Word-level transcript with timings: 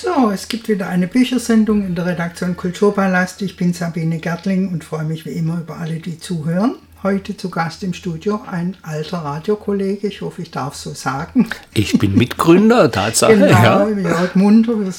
So, 0.00 0.30
es 0.30 0.46
gibt 0.46 0.68
wieder 0.68 0.86
eine 0.86 1.08
Büchersendung 1.08 1.84
in 1.84 1.96
der 1.96 2.06
Redaktion 2.06 2.56
Kulturpalast. 2.56 3.42
Ich 3.42 3.56
bin 3.56 3.72
Sabine 3.74 4.18
Gertling 4.18 4.68
und 4.68 4.84
freue 4.84 5.02
mich 5.02 5.26
wie 5.26 5.30
immer 5.32 5.58
über 5.58 5.78
alle, 5.78 5.98
die 5.98 6.20
zuhören. 6.20 6.76
Heute 7.02 7.36
zu 7.36 7.50
Gast 7.50 7.82
im 7.82 7.92
Studio 7.92 8.40
ein 8.48 8.76
alter 8.82 9.18
Radiokollege, 9.18 10.06
ich 10.06 10.20
hoffe, 10.20 10.42
ich 10.42 10.52
darf 10.52 10.76
so 10.76 10.94
sagen. 10.94 11.48
Ich 11.74 11.98
bin 11.98 12.14
Mitgründer, 12.14 12.92
Tatsache. 12.92 13.38
genau, 13.38 13.88
ja. 13.88 13.88
Jörg 13.88 14.36
Munter. 14.36 14.78
Wir 14.78 14.92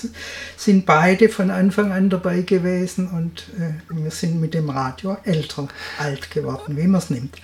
sind 0.58 0.86
beide 0.86 1.30
von 1.30 1.50
Anfang 1.50 1.94
an 1.94 2.10
dabei 2.10 2.42
gewesen 2.42 3.08
und 3.08 3.46
äh, 3.58 3.74
wir 3.90 4.12
sind 4.12 4.42
mit 4.42 4.54
dem 4.54 4.70
Radio 4.70 5.16
älter, 5.24 5.70
alt 5.98 6.30
geworden, 6.30 6.76
wie 6.76 6.88
man 6.88 7.00
es 7.00 7.10
nimmt. 7.10 7.38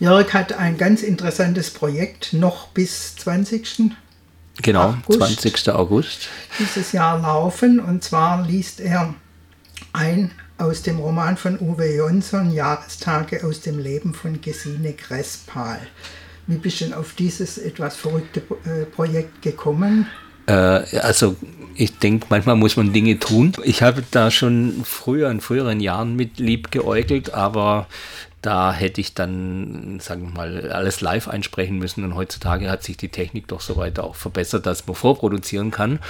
Jörg 0.00 0.34
hat 0.34 0.54
ein 0.54 0.76
ganz 0.76 1.04
interessantes 1.04 1.70
Projekt 1.70 2.32
noch 2.32 2.66
bis 2.68 3.14
20. 3.14 3.92
Genau, 4.60 4.96
August 5.08 5.40
20. 5.40 5.68
August. 5.70 6.28
Dieses 6.58 6.92
Jahr 6.92 7.18
laufen 7.20 7.80
und 7.80 8.04
zwar 8.04 8.46
liest 8.46 8.80
er 8.80 9.14
ein 9.92 10.30
aus 10.58 10.82
dem 10.82 10.98
Roman 10.98 11.36
von 11.36 11.58
Uwe 11.58 11.96
Jonsson, 11.96 12.52
Jahrestage 12.52 13.44
aus 13.44 13.60
dem 13.60 13.78
Leben 13.78 14.14
von 14.14 14.40
Gesine 14.40 14.92
Grespal. 14.92 15.80
Wie 16.46 16.56
bist 16.56 16.80
du 16.80 16.84
denn 16.86 16.94
auf 16.94 17.14
dieses 17.14 17.58
etwas 17.58 17.96
verrückte 17.96 18.42
äh, 18.64 18.84
Projekt 18.84 19.42
gekommen? 19.42 20.06
Äh, 20.46 20.52
also 20.52 21.36
ich 21.74 21.98
denke, 21.98 22.26
manchmal 22.28 22.56
muss 22.56 22.76
man 22.76 22.92
Dinge 22.92 23.18
tun. 23.18 23.52
Ich 23.64 23.82
habe 23.82 24.04
da 24.10 24.30
schon 24.30 24.82
früher, 24.84 25.30
in 25.30 25.40
früheren 25.40 25.80
Jahren 25.80 26.16
mit 26.16 26.38
lieb 26.38 26.70
geäugelt, 26.70 27.32
aber 27.32 27.86
da 28.42 28.72
hätte 28.72 29.00
ich 29.00 29.14
dann, 29.14 30.00
sagen 30.00 30.24
wir 30.24 30.30
mal, 30.30 30.72
alles 30.72 31.00
live 31.00 31.28
einsprechen 31.28 31.78
müssen. 31.78 32.04
Und 32.04 32.16
heutzutage 32.16 32.68
hat 32.68 32.82
sich 32.82 32.96
die 32.96 33.08
Technik 33.08 33.46
doch 33.46 33.60
so 33.60 33.76
weit 33.76 34.00
auch 34.00 34.16
verbessert, 34.16 34.66
dass 34.66 34.86
man 34.86 34.96
vorproduzieren 34.96 35.70
kann. 35.70 36.00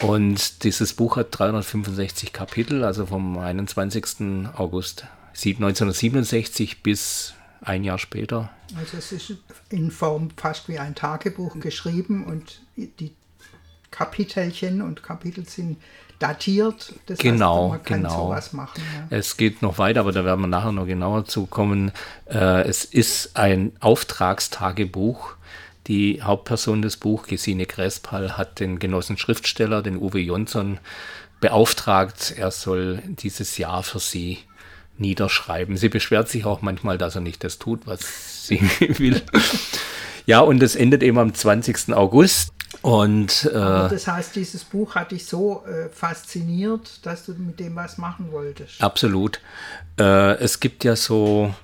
Und 0.00 0.64
dieses 0.64 0.92
Buch 0.94 1.16
hat 1.16 1.28
365 1.30 2.32
Kapitel, 2.32 2.84
also 2.84 3.06
vom 3.06 3.38
21. 3.38 4.48
August 4.56 5.06
1967 5.34 6.82
bis 6.82 7.34
ein 7.60 7.84
Jahr 7.84 7.98
später. 7.98 8.50
Also 8.76 8.96
es 8.96 9.12
ist 9.12 9.34
in 9.70 9.90
Form 9.90 10.30
fast 10.36 10.68
wie 10.68 10.78
ein 10.78 10.94
Tagebuch 10.94 11.58
geschrieben 11.60 12.24
und 12.24 12.62
die 12.76 13.12
Kapitelchen 13.90 14.82
und 14.82 15.02
Kapitel 15.02 15.48
sind 15.48 15.78
datiert. 16.18 16.94
Das 17.06 17.18
genau, 17.18 17.64
heißt, 17.64 17.70
man 17.70 17.82
kann 17.84 18.02
genau. 18.02 18.26
sowas 18.26 18.52
machen. 18.52 18.82
Ja. 19.10 19.16
Es 19.16 19.36
geht 19.36 19.62
noch 19.62 19.78
weiter, 19.78 20.00
aber 20.00 20.12
da 20.12 20.24
werden 20.24 20.40
wir 20.40 20.48
nachher 20.48 20.72
noch 20.72 20.86
genauer 20.86 21.24
zu 21.24 21.46
kommen. 21.46 21.92
Äh, 22.26 22.62
es 22.68 22.84
ist 22.84 23.36
ein 23.36 23.72
Auftragstagebuch. 23.80 25.34
Die 25.86 26.22
Hauptperson 26.22 26.82
des 26.82 26.96
Buchs, 26.96 27.28
Gesine 27.28 27.66
Grespal, 27.66 28.36
hat 28.36 28.58
den 28.58 28.78
Genossen 28.78 29.18
Schriftsteller, 29.18 29.82
den 29.82 29.98
Uwe 29.98 30.18
Jonsson, 30.18 30.78
beauftragt, 31.40 32.34
er 32.36 32.50
soll 32.50 33.02
dieses 33.06 33.58
Jahr 33.58 33.82
für 33.82 34.00
sie 34.00 34.38
niederschreiben. 34.98 35.76
Sie 35.76 35.88
beschwert 35.88 36.28
sich 36.28 36.44
auch 36.44 36.62
manchmal, 36.62 36.98
dass 36.98 37.14
er 37.14 37.20
nicht 37.20 37.44
das 37.44 37.58
tut, 37.58 37.86
was 37.86 38.46
sie 38.46 38.60
will. 38.98 39.22
Ja, 40.26 40.40
und 40.40 40.62
es 40.62 40.74
endet 40.76 41.02
eben 41.02 41.18
am 41.18 41.32
20. 41.32 41.94
August. 41.94 42.52
Und, 42.82 43.44
äh, 43.44 43.52
das 43.52 44.06
heißt, 44.06 44.36
dieses 44.36 44.64
Buch 44.64 44.96
hat 44.96 45.12
dich 45.12 45.26
so 45.26 45.64
äh, 45.66 45.88
fasziniert, 45.88 47.06
dass 47.06 47.24
du 47.24 47.32
mit 47.34 47.58
dem 47.60 47.76
was 47.76 47.96
machen 47.96 48.32
wolltest. 48.32 48.82
Absolut. 48.82 49.40
Äh, 49.98 50.34
es 50.38 50.60
gibt 50.60 50.84
ja 50.84 50.96
so, 50.96 51.54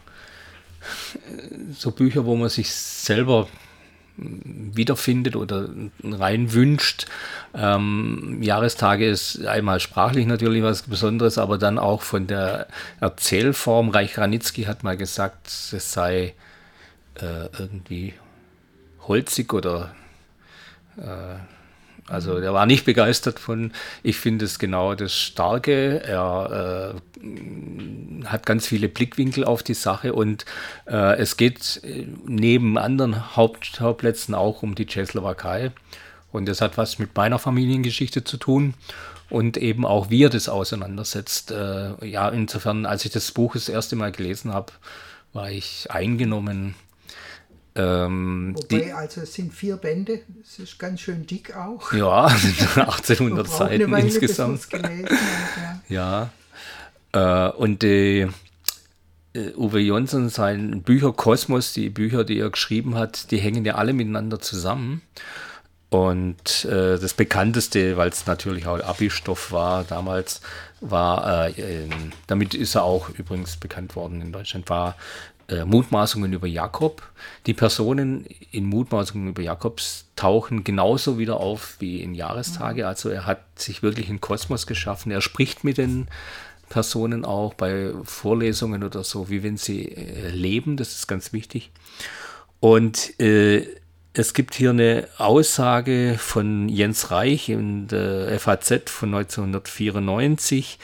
so 1.77 1.91
Bücher, 1.91 2.25
wo 2.25 2.37
man 2.37 2.49
sich 2.49 2.73
selber 2.73 3.49
wiederfindet 4.17 5.37
oder 5.37 5.69
rein 6.05 6.53
wünscht. 6.53 7.07
Ähm, 7.55 8.39
Jahrestage 8.43 9.09
ist 9.09 9.45
einmal 9.47 9.81
sprachlich 9.81 10.27
natürlich 10.27 10.63
was 10.63 10.83
Besonderes, 10.83 11.39
aber 11.39 11.59
dann 11.59 11.79
auch 11.79 12.03
von 12.03 12.27
der 12.27 12.69
Erzählform. 13.01 13.89
Reich 13.89 14.19
Ranitzky 14.19 14.65
hat 14.65 14.83
mal 14.83 14.97
gesagt, 14.97 15.47
es 15.47 15.93
sei 15.93 16.35
äh, 17.21 17.49
irgendwie 17.59 18.15
holzig 19.07 19.53
oder 19.53 19.95
äh, 20.97 21.39
also 22.09 22.41
der 22.41 22.53
war 22.53 22.67
nicht 22.67 22.85
begeistert 22.85 23.39
von, 23.39 23.73
ich 24.03 24.19
finde 24.19 24.45
es 24.45 24.59
genau 24.59 24.95
das 24.95 25.15
Starke. 25.15 26.03
Er 26.05 26.95
äh, 27.23 28.27
hat 28.27 28.45
ganz 28.45 28.67
viele 28.67 28.89
Blickwinkel 28.89 29.45
auf 29.45 29.63
die 29.63 29.75
Sache 29.75 30.13
und 30.13 30.45
äh, 30.87 31.17
es 31.19 31.37
geht 31.37 31.81
äh, 31.85 32.07
neben 32.27 32.77
anderen 32.77 33.37
Hauptschauplätzen 33.37 34.35
auch 34.35 34.63
um 34.63 34.75
die 34.75 34.87
Tschechoslowakei. 34.87 35.71
Und 36.33 36.49
das 36.49 36.61
hat 36.61 36.77
was 36.77 36.99
mit 36.99 37.15
meiner 37.15 37.39
Familiengeschichte 37.39 38.25
zu 38.25 38.37
tun 38.37 38.75
und 39.31 39.57
eben 39.57 39.87
auch 39.87 40.11
wie 40.11 40.25
er 40.25 40.31
das 40.31 40.49
auseinandersetzt. 40.49 41.53
Äh, 41.53 42.05
ja, 42.05 42.29
insofern, 42.31 42.85
als 42.85 43.05
ich 43.05 43.13
das 43.13 43.31
Buch 43.31 43.55
das 43.55 43.69
erste 43.69 43.97
Mal 43.97 44.13
gelesen 44.13 44.53
habe, 44.53 44.73
war 45.33 45.51
ich 45.51 45.91
eingenommen 45.91 46.75
ähm, 47.75 48.55
Wobei, 48.55 48.85
die, 48.85 48.93
also 48.93 49.23
es 49.23 49.35
sind 49.35 49.53
vier 49.55 49.77
Bände, 49.77 50.21
es 50.43 50.59
ist 50.59 50.79
ganz 50.79 51.01
schön 51.01 51.27
dick 51.27 51.57
auch. 51.57 51.93
Ja, 51.93 52.27
1800 52.75 53.49
Seiten 53.49 53.91
Weile, 53.91 54.07
insgesamt. 54.07 54.69
Gelesen, 54.69 55.09
ja, 55.89 56.31
ja. 57.13 57.49
Äh, 57.49 57.53
und 57.53 57.83
die, 57.83 58.29
äh, 59.35 59.53
Uwe 59.57 59.81
Jonsson, 59.81 60.29
sein 60.29 60.83
Bücherkosmos, 60.83 61.73
die 61.73 61.89
Bücher, 61.89 62.25
die 62.25 62.39
er 62.39 62.51
geschrieben 62.51 62.95
hat, 62.95 63.31
die 63.31 63.39
hängen 63.39 63.65
ja 63.65 63.77
alle 63.77 63.93
miteinander 63.93 64.41
zusammen. 64.41 65.03
Und 65.89 66.65
äh, 66.65 66.99
das 66.99 67.13
bekannteste, 67.13 67.99
weil 67.99 68.09
es 68.09 68.27
natürlich 68.27 68.67
auch 68.67 68.81
Abi-Stoff 68.81 69.53
war 69.53 69.85
damals, 69.85 70.41
war, 70.81 71.49
äh, 71.49 71.87
damit 72.27 72.55
ist 72.55 72.75
er 72.75 72.85
auch 72.85 73.11
übrigens 73.11 73.57
bekannt 73.59 73.95
worden 73.95 74.23
in 74.23 74.33
Deutschland, 74.33 74.71
war 74.71 74.97
äh, 75.53 75.65
Mutmaßungen 75.65 76.33
über 76.33 76.47
Jakob. 76.47 77.03
Die 77.47 77.55
Personen 77.55 78.27
in 78.51 78.65
Mutmaßungen 78.65 79.29
über 79.29 79.43
Jakobs 79.43 80.07
tauchen 80.17 80.65
genauso 80.65 81.19
wieder 81.19 81.39
auf 81.39 81.77
wie 81.79 82.03
in 82.03 82.15
Jahrestage. 82.15 82.87
Also 82.87 83.09
er 83.09 83.27
hat 83.27 83.41
sich 83.57 83.83
wirklich 83.83 84.09
einen 84.09 84.21
Kosmos 84.21 84.67
geschaffen. 84.67 85.13
Er 85.13 85.21
spricht 85.21 85.65
mit 85.65 85.79
den 85.79 86.09
Personen 86.69 87.25
auch 87.25 87.55
bei 87.55 87.93
Vorlesungen 88.05 88.83
oder 88.83 89.05
so, 89.05 89.29
wie 89.29 89.43
wenn 89.43 89.57
sie 89.57 89.89
äh, 89.89 90.31
leben. 90.31 90.77
Das 90.77 90.93
ist 90.93 91.07
ganz 91.07 91.33
wichtig. 91.33 91.71
Und 92.61 93.21
äh, 93.21 93.67
es 94.15 94.35
gibt 94.35 94.55
hier 94.55 94.71
eine 94.71 95.09
Aussage 95.19 96.17
von 96.19 96.69
Jens 96.69 97.11
Reich 97.11 97.49
in 97.49 97.89
der 97.89 98.39
FAZ 98.39 98.91
von 98.91 99.15
1994 99.15 100.79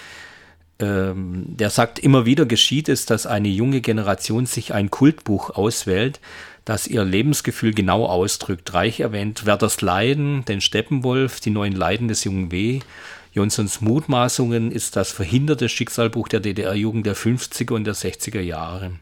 ähm, 0.80 1.44
der 1.48 1.70
sagt, 1.70 1.98
immer 1.98 2.24
wieder 2.24 2.46
geschieht 2.46 2.88
es, 2.88 3.06
dass 3.06 3.26
eine 3.26 3.48
junge 3.48 3.80
Generation 3.80 4.46
sich 4.46 4.74
ein 4.74 4.90
Kultbuch 4.90 5.50
auswählt, 5.50 6.20
das 6.64 6.86
ihr 6.86 7.04
Lebensgefühl 7.04 7.72
genau 7.72 8.06
ausdrückt. 8.06 8.74
Reich 8.74 9.00
erwähnt 9.00 9.46
Werders 9.46 9.80
Leiden, 9.80 10.44
den 10.44 10.60
Steppenwolf, 10.60 11.40
die 11.40 11.50
neuen 11.50 11.74
Leiden 11.74 12.08
des 12.08 12.24
jungen 12.24 12.52
W. 12.52 12.80
Johnsons 13.32 13.80
Mutmaßungen 13.80 14.70
ist 14.70 14.96
das 14.96 15.12
verhinderte 15.12 15.68
Schicksalbuch 15.68 16.28
der 16.28 16.40
DDR-Jugend 16.40 17.06
der 17.06 17.16
50er 17.16 17.72
und 17.72 17.84
der 17.84 17.94
60er 17.94 18.40
Jahre. 18.40 18.92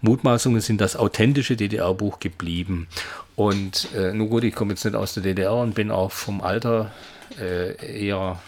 Mutmaßungen 0.00 0.60
sind 0.60 0.80
das 0.80 0.96
authentische 0.96 1.56
DDR-Buch 1.56 2.20
geblieben. 2.20 2.88
Und 3.36 3.88
äh, 3.94 4.12
nun 4.12 4.30
gut, 4.30 4.44
ich 4.44 4.54
komme 4.54 4.72
jetzt 4.72 4.84
nicht 4.84 4.94
aus 4.94 5.14
der 5.14 5.22
DDR 5.22 5.54
und 5.54 5.74
bin 5.74 5.90
auch 5.90 6.10
vom 6.10 6.40
Alter 6.40 6.90
äh, 7.38 8.04
eher 8.06 8.40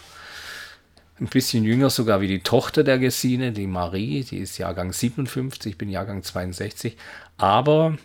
ein 1.19 1.27
bisschen 1.27 1.63
jünger 1.63 1.89
sogar 1.89 2.21
wie 2.21 2.27
die 2.27 2.39
Tochter 2.41 2.83
der 2.83 2.97
Gesine, 2.99 3.51
die 3.51 3.67
Marie, 3.67 4.23
die 4.23 4.39
ist 4.39 4.57
Jahrgang 4.57 4.93
57, 4.93 5.73
ich 5.73 5.77
bin 5.77 5.89
Jahrgang 5.89 6.23
62. 6.23 6.97
Aber 7.37 7.97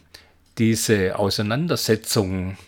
diese 0.58 1.18
Auseinandersetzung, 1.18 2.58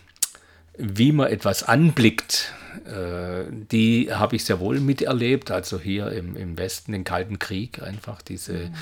wie 0.77 1.11
man 1.11 1.27
etwas 1.27 1.63
anblickt, 1.63 2.53
äh, 2.85 3.43
die 3.51 4.13
habe 4.13 4.35
ich 4.35 4.45
sehr 4.45 4.59
wohl 4.59 4.79
miterlebt. 4.79 5.51
Also 5.51 5.79
hier 5.79 6.11
im, 6.11 6.35
im 6.35 6.57
Westen, 6.57 6.93
den 6.93 7.03
Kalten 7.03 7.39
Krieg, 7.39 7.81
einfach 7.81 8.21
diese. 8.21 8.53
Mhm. 8.53 8.73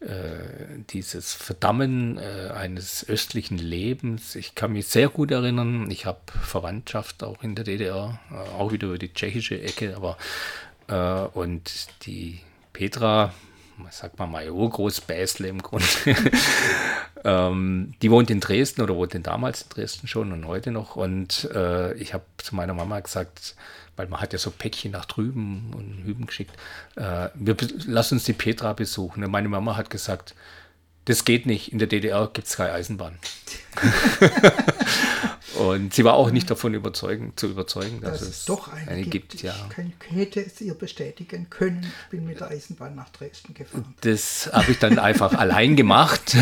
Äh, 0.00 0.82
dieses 0.90 1.32
Verdammen 1.32 2.18
äh, 2.18 2.50
eines 2.50 3.08
östlichen 3.08 3.56
Lebens. 3.56 4.34
Ich 4.34 4.54
kann 4.54 4.74
mich 4.74 4.88
sehr 4.88 5.08
gut 5.08 5.30
erinnern, 5.30 5.90
ich 5.90 6.04
habe 6.04 6.20
Verwandtschaft 6.42 7.22
auch 7.22 7.42
in 7.42 7.54
der 7.54 7.64
DDR, 7.64 8.20
äh, 8.30 8.34
auch 8.34 8.72
wieder 8.72 8.88
über 8.88 8.98
die 8.98 9.14
tschechische 9.14 9.58
Ecke, 9.58 9.96
aber 9.96 10.18
äh, 10.88 11.20
und 11.34 11.88
die 12.06 12.40
Petra, 12.72 13.32
sag 13.90 14.18
mal 14.18 14.26
mal 14.26 14.50
Urgroßbäsle 14.50 15.48
im 15.48 15.62
Grunde, 15.62 15.86
ähm, 17.24 17.94
die 18.02 18.10
wohnt 18.10 18.30
in 18.30 18.40
Dresden 18.40 18.82
oder 18.82 18.94
wohnte 18.94 19.20
damals 19.20 19.62
in 19.62 19.68
Dresden 19.70 20.08
schon 20.08 20.32
und 20.32 20.46
heute 20.46 20.70
noch. 20.70 20.96
Und 20.96 21.48
äh, 21.54 21.94
ich 21.94 22.14
habe 22.14 22.24
zu 22.38 22.54
meiner 22.54 22.74
Mama 22.74 23.00
gesagt, 23.00 23.56
weil 23.96 24.08
man 24.08 24.20
hat 24.20 24.32
ja 24.32 24.38
so 24.38 24.50
Päckchen 24.50 24.92
nach 24.92 25.06
drüben 25.06 25.72
und 25.74 26.04
hüben 26.04 26.26
geschickt, 26.26 26.52
äh, 26.96 27.28
wir, 27.34 27.56
lass 27.86 28.12
uns 28.12 28.24
die 28.24 28.34
Petra 28.34 28.72
besuchen. 28.72 29.24
Und 29.24 29.30
meine 29.30 29.48
Mama 29.48 29.76
hat 29.76 29.90
gesagt, 29.90 30.34
das 31.06 31.24
geht 31.24 31.46
nicht, 31.46 31.72
in 31.72 31.78
der 31.78 31.88
DDR 31.88 32.28
gibt 32.32 32.48
es 32.48 32.56
keine 32.56 32.72
Eisenbahn. 32.72 33.18
Und 35.58 35.94
sie 35.94 36.04
war 36.04 36.14
auch 36.14 36.30
nicht 36.30 36.50
davon 36.50 36.74
überzeugen, 36.74 37.32
zu 37.36 37.46
überzeugen, 37.46 38.00
dass, 38.00 38.20
dass 38.20 38.28
es 38.28 38.44
doch 38.44 38.72
eine, 38.72 38.90
eine 38.90 39.02
gibt. 39.02 39.32
gibt. 39.32 39.42
ja. 39.42 39.54
Ich 40.10 40.16
hätte 40.16 40.40
es 40.40 40.60
ihr 40.60 40.74
bestätigen 40.74 41.48
können. 41.50 41.90
Ich 42.04 42.10
bin 42.10 42.26
mit 42.26 42.40
der 42.40 42.48
Eisenbahn 42.48 42.94
nach 42.94 43.08
Dresden 43.10 43.54
gefahren. 43.54 43.94
Das 44.02 44.50
habe 44.52 44.72
ich 44.72 44.78
dann 44.78 44.98
einfach 44.98 45.32
allein 45.38 45.76
gemacht. 45.76 46.36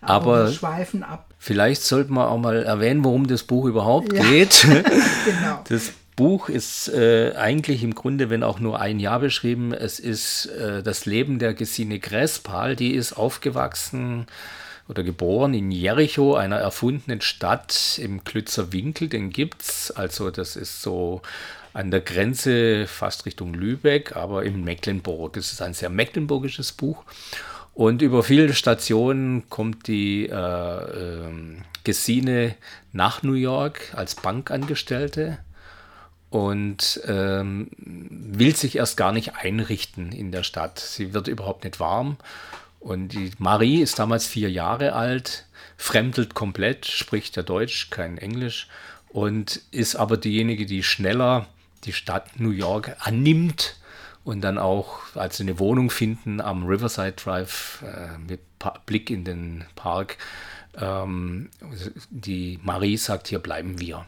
Aber, 0.00 0.36
Aber 0.36 0.52
schweifen 0.52 1.02
ab. 1.02 1.28
Vielleicht 1.38 1.82
sollten 1.82 2.14
wir 2.14 2.28
auch 2.28 2.38
mal 2.38 2.62
erwähnen, 2.62 3.04
worum 3.04 3.26
das 3.26 3.42
Buch 3.42 3.66
überhaupt 3.66 4.12
ja. 4.12 4.22
geht. 4.22 4.62
genau. 5.24 5.64
Das 5.68 5.92
Buch 6.16 6.48
ist 6.48 6.88
äh, 6.88 7.32
eigentlich 7.36 7.82
im 7.82 7.94
Grunde, 7.94 8.30
wenn 8.30 8.42
auch 8.42 8.60
nur 8.60 8.80
ein 8.80 9.00
Jahr 9.00 9.20
beschrieben, 9.20 9.72
es 9.72 9.98
ist 9.98 10.46
äh, 10.46 10.82
das 10.82 11.06
Leben 11.06 11.38
der 11.38 11.54
Gesine 11.54 11.98
Grespal, 11.98 12.76
die 12.76 12.92
ist 12.92 13.14
aufgewachsen 13.14 14.26
oder 14.92 15.02
geboren 15.02 15.54
in 15.54 15.70
Jericho, 15.70 16.34
einer 16.34 16.58
erfundenen 16.58 17.22
Stadt 17.22 17.98
im 18.00 18.24
Klützer 18.24 18.72
Winkel, 18.72 19.08
den 19.08 19.30
gibt's. 19.30 19.90
Also 19.90 20.30
das 20.30 20.54
ist 20.54 20.82
so 20.82 21.22
an 21.72 21.90
der 21.90 22.02
Grenze 22.02 22.86
fast 22.86 23.24
Richtung 23.24 23.54
Lübeck, 23.54 24.14
aber 24.14 24.44
in 24.44 24.62
Mecklenburg. 24.62 25.38
Es 25.38 25.50
ist 25.50 25.62
ein 25.62 25.72
sehr 25.72 25.88
mecklenburgisches 25.88 26.72
Buch. 26.72 27.04
Und 27.72 28.02
über 28.02 28.22
viele 28.22 28.52
Stationen 28.52 29.48
kommt 29.48 29.88
die 29.88 30.28
äh, 30.28 30.34
äh, 30.34 31.32
Gesine 31.84 32.54
nach 32.92 33.22
New 33.22 33.32
York 33.32 33.94
als 33.96 34.14
Bankangestellte 34.14 35.38
und 36.28 37.00
ähm, 37.06 37.68
will 37.78 38.54
sich 38.54 38.76
erst 38.76 38.98
gar 38.98 39.12
nicht 39.12 39.36
einrichten 39.36 40.12
in 40.12 40.32
der 40.32 40.42
Stadt. 40.42 40.78
Sie 40.78 41.14
wird 41.14 41.28
überhaupt 41.28 41.64
nicht 41.64 41.80
warm. 41.80 42.18
Und 42.82 43.08
die 43.10 43.30
Marie 43.38 43.80
ist 43.80 44.00
damals 44.00 44.26
vier 44.26 44.50
Jahre 44.50 44.94
alt, 44.94 45.46
fremdelt 45.76 46.34
komplett, 46.34 46.84
spricht 46.84 47.36
ja 47.36 47.44
Deutsch, 47.44 47.90
kein 47.90 48.18
Englisch 48.18 48.66
und 49.08 49.60
ist 49.70 49.94
aber 49.94 50.16
diejenige, 50.16 50.66
die 50.66 50.82
schneller 50.82 51.46
die 51.84 51.92
Stadt 51.92 52.40
New 52.40 52.50
York 52.50 52.96
annimmt 52.98 53.76
und 54.24 54.40
dann 54.40 54.58
auch 54.58 54.98
als 55.14 55.36
sie 55.36 55.44
eine 55.44 55.60
Wohnung 55.60 55.90
finden 55.90 56.40
am 56.40 56.64
Riverside 56.66 57.12
Drive 57.12 57.84
äh, 57.86 58.18
mit 58.18 58.40
pa 58.58 58.80
Blick 58.84 59.10
in 59.10 59.24
den 59.24 59.64
Park. 59.76 60.18
Ähm, 60.76 61.50
die 62.10 62.58
Marie 62.62 62.96
sagt, 62.96 63.28
hier 63.28 63.38
bleiben 63.38 63.78
wir. 63.78 64.06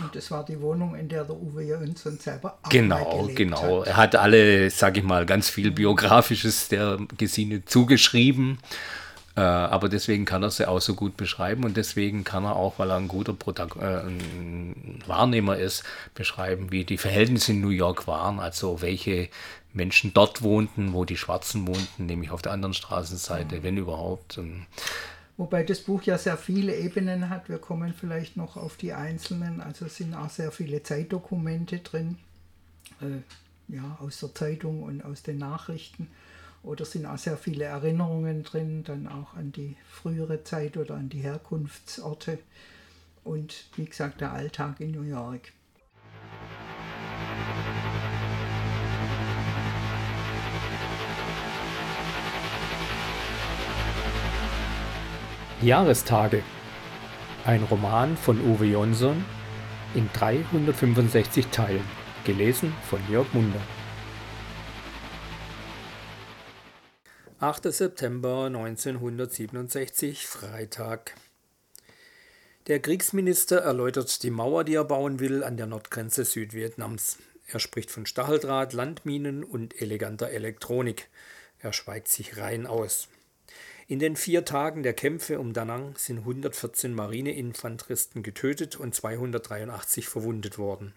Und 0.00 0.14
das 0.14 0.30
war 0.30 0.44
die 0.44 0.60
Wohnung, 0.60 0.94
in 0.94 1.08
der 1.08 1.24
der 1.24 1.36
Uwe 1.36 1.62
Jönsson 1.62 2.18
selber 2.18 2.58
auch 2.62 2.68
Genau, 2.68 3.28
genau. 3.34 3.80
Hat. 3.80 3.86
Er 3.86 3.96
hat 3.96 4.16
alle, 4.16 4.70
sage 4.70 5.00
ich 5.00 5.06
mal, 5.06 5.26
ganz 5.26 5.48
viel 5.48 5.70
Biografisches 5.70 6.68
der 6.68 6.98
Gesine 7.16 7.64
zugeschrieben. 7.64 8.58
Äh, 9.38 9.40
aber 9.40 9.88
deswegen 9.88 10.24
kann 10.24 10.42
er 10.42 10.50
sie 10.50 10.66
auch 10.66 10.80
so 10.80 10.94
gut 10.94 11.16
beschreiben 11.16 11.62
und 11.62 11.76
deswegen 11.76 12.24
kann 12.24 12.44
er 12.44 12.56
auch, 12.56 12.80
weil 12.80 12.90
er 12.90 12.96
ein 12.96 13.06
guter 13.06 13.34
Protag 13.34 13.76
äh, 13.76 14.00
ein 14.00 15.00
Wahrnehmer 15.06 15.56
ist, 15.56 15.84
beschreiben, 16.14 16.72
wie 16.72 16.84
die 16.84 16.98
Verhältnisse 16.98 17.52
in 17.52 17.60
New 17.60 17.68
York 17.68 18.08
waren, 18.08 18.40
also 18.40 18.82
welche 18.82 19.28
Menschen 19.72 20.12
dort 20.12 20.42
wohnten, 20.42 20.92
wo 20.92 21.04
die 21.04 21.16
Schwarzen 21.16 21.68
wohnten, 21.68 22.06
nämlich 22.06 22.32
auf 22.32 22.42
der 22.42 22.50
anderen 22.50 22.74
Straßenseite, 22.74 23.58
mhm. 23.58 23.62
wenn 23.62 23.76
überhaupt. 23.76 24.38
Und 24.38 24.66
Wobei 25.38 25.62
das 25.62 25.80
Buch 25.80 26.02
ja 26.02 26.18
sehr 26.18 26.36
viele 26.36 26.76
Ebenen 26.76 27.30
hat. 27.30 27.48
Wir 27.48 27.58
kommen 27.58 27.94
vielleicht 27.94 28.36
noch 28.36 28.56
auf 28.56 28.76
die 28.76 28.92
einzelnen. 28.92 29.60
Also 29.60 29.86
sind 29.86 30.12
auch 30.12 30.30
sehr 30.30 30.50
viele 30.50 30.82
Zeitdokumente 30.82 31.78
drin, 31.78 32.18
äh, 33.00 33.72
ja, 33.72 33.96
aus 34.00 34.18
der 34.18 34.34
Zeitung 34.34 34.82
und 34.82 35.04
aus 35.04 35.22
den 35.22 35.38
Nachrichten. 35.38 36.10
Oder 36.64 36.84
sind 36.84 37.06
auch 37.06 37.18
sehr 37.18 37.36
viele 37.36 37.64
Erinnerungen 37.64 38.42
drin, 38.42 38.82
dann 38.82 39.06
auch 39.06 39.34
an 39.34 39.52
die 39.52 39.76
frühere 39.88 40.42
Zeit 40.42 40.76
oder 40.76 40.96
an 40.96 41.08
die 41.08 41.20
Herkunftsorte. 41.20 42.40
Und 43.22 43.68
wie 43.76 43.84
gesagt, 43.84 44.20
der 44.20 44.32
Alltag 44.32 44.80
in 44.80 44.90
New 44.90 45.02
York. 45.02 45.52
Jahrestage. 55.60 56.44
Ein 57.44 57.64
Roman 57.64 58.16
von 58.16 58.40
Uwe 58.40 58.66
Jonsson 58.66 59.24
in 59.92 60.08
365 60.12 61.48
Teilen, 61.48 61.82
gelesen 62.24 62.72
von 62.88 63.00
Jörg 63.10 63.26
Munder. 63.32 63.60
8. 67.40 67.72
September 67.72 68.44
1967, 68.44 70.28
Freitag. 70.28 71.16
Der 72.68 72.78
Kriegsminister 72.78 73.58
erläutert 73.58 74.22
die 74.22 74.30
Mauer, 74.30 74.62
die 74.62 74.76
er 74.76 74.84
bauen 74.84 75.18
will, 75.18 75.42
an 75.42 75.56
der 75.56 75.66
Nordgrenze 75.66 76.24
Südvietnams. 76.24 77.18
Er 77.48 77.58
spricht 77.58 77.90
von 77.90 78.06
Stacheldraht, 78.06 78.74
Landminen 78.74 79.42
und 79.42 79.82
eleganter 79.82 80.28
Elektronik. 80.28 81.08
Er 81.58 81.72
schweigt 81.72 82.06
sich 82.06 82.36
rein 82.36 82.64
aus. 82.64 83.08
In 83.90 84.00
den 84.00 84.16
vier 84.16 84.44
Tagen 84.44 84.82
der 84.82 84.92
Kämpfe 84.92 85.40
um 85.40 85.54
Da 85.54 85.64
Nang 85.64 85.96
sind 85.96 86.18
114 86.18 86.92
Marineinfanteristen 86.92 88.22
getötet 88.22 88.76
und 88.76 88.94
283 88.94 90.06
verwundet 90.06 90.58
worden. 90.58 90.92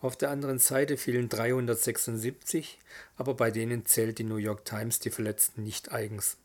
Auf 0.00 0.16
der 0.16 0.30
anderen 0.30 0.58
Seite 0.58 0.96
fielen 0.96 1.28
376, 1.28 2.78
aber 3.18 3.34
bei 3.34 3.50
denen 3.50 3.84
zählt 3.84 4.18
die 4.18 4.24
New 4.24 4.36
York 4.36 4.64
Times 4.64 5.00
die 5.00 5.10
Verletzten 5.10 5.64
nicht 5.64 5.92
eigens. 5.92 6.38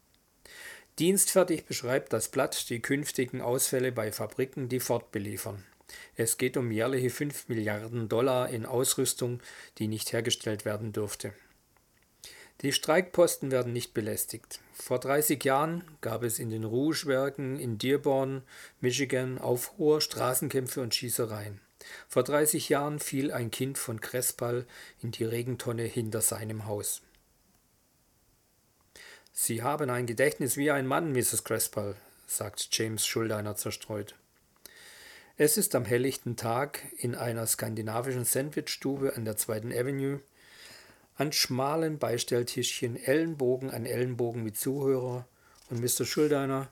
Dienstfertig 1.00 1.64
beschreibt 1.64 2.12
das 2.12 2.28
Blatt 2.28 2.70
die 2.70 2.82
künftigen 2.82 3.40
Ausfälle 3.40 3.94
bei 3.94 4.12
Fabriken, 4.12 4.68
die 4.68 4.82
fortbeliefern. 4.82 5.64
Es 6.18 6.38
geht 6.38 6.58
um 6.58 6.72
jährliche 6.72 7.10
5 7.10 7.48
Milliarden 7.48 8.10
Dollar 8.10 8.50
in 8.50 8.66
Ausrüstung, 8.66 9.40
die 9.78 9.88
nicht 9.88 10.12
hergestellt 10.12 10.66
werden 10.66 10.92
dürfte. 10.92 11.32
Die 12.64 12.74
Streikposten 12.74 13.50
werden 13.50 13.72
nicht 13.72 13.94
belästigt. 13.94 14.60
Vor 14.78 15.00
30 15.00 15.44
Jahren 15.46 15.84
gab 16.02 16.22
es 16.24 16.38
in 16.38 16.50
den 16.50 16.66
Rouge-Werken 16.66 17.60
in 17.60 17.78
Dearborn, 17.78 18.44
Michigan 18.82 19.38
Aufruhr, 19.38 20.02
Straßenkämpfe 20.02 20.82
und 20.82 20.94
Schießereien. 20.94 21.62
Vor 22.10 22.24
30 22.24 22.70
Jahren 22.70 23.00
fiel 23.00 23.32
ein 23.32 23.52
Kind 23.52 23.78
von 23.78 24.02
Crespal 24.02 24.66
in 25.02 25.12
die 25.12 25.24
Regentonne 25.24 25.84
hinter 25.84 26.22
seinem 26.22 26.66
Haus. 26.66 27.02
Sie 29.32 29.64
haben 29.64 29.90
ein 29.90 30.08
Gedächtnis 30.08 30.58
wie 30.58 30.72
ein 30.72 30.88
Mann, 30.88 31.14
Mrs. 31.14 31.46
Crespal, 31.46 31.96
sagt 32.28 32.68
James 32.72 33.06
Schuldeiner 33.06 33.56
zerstreut. 33.56 34.16
Es 35.38 35.58
ist 35.58 35.74
am 35.76 35.86
helllichten 35.86 36.36
Tag 36.36 36.82
in 36.98 37.16
einer 37.16 37.48
skandinavischen 37.48 38.26
Sandwichstube 38.26 39.16
an 39.16 39.26
der 39.26 39.38
zweiten 39.38 39.72
Avenue 39.72 40.22
an 41.16 41.32
schmalen 41.32 41.98
Beistelltischchen, 41.98 42.98
Ellenbogen 42.98 43.72
an 43.72 43.86
Ellenbogen 43.86 44.44
mit 44.44 44.58
Zuhörer 44.58 45.26
und 45.70 45.82
Mr. 45.82 46.06
Schuldeiner 46.06 46.68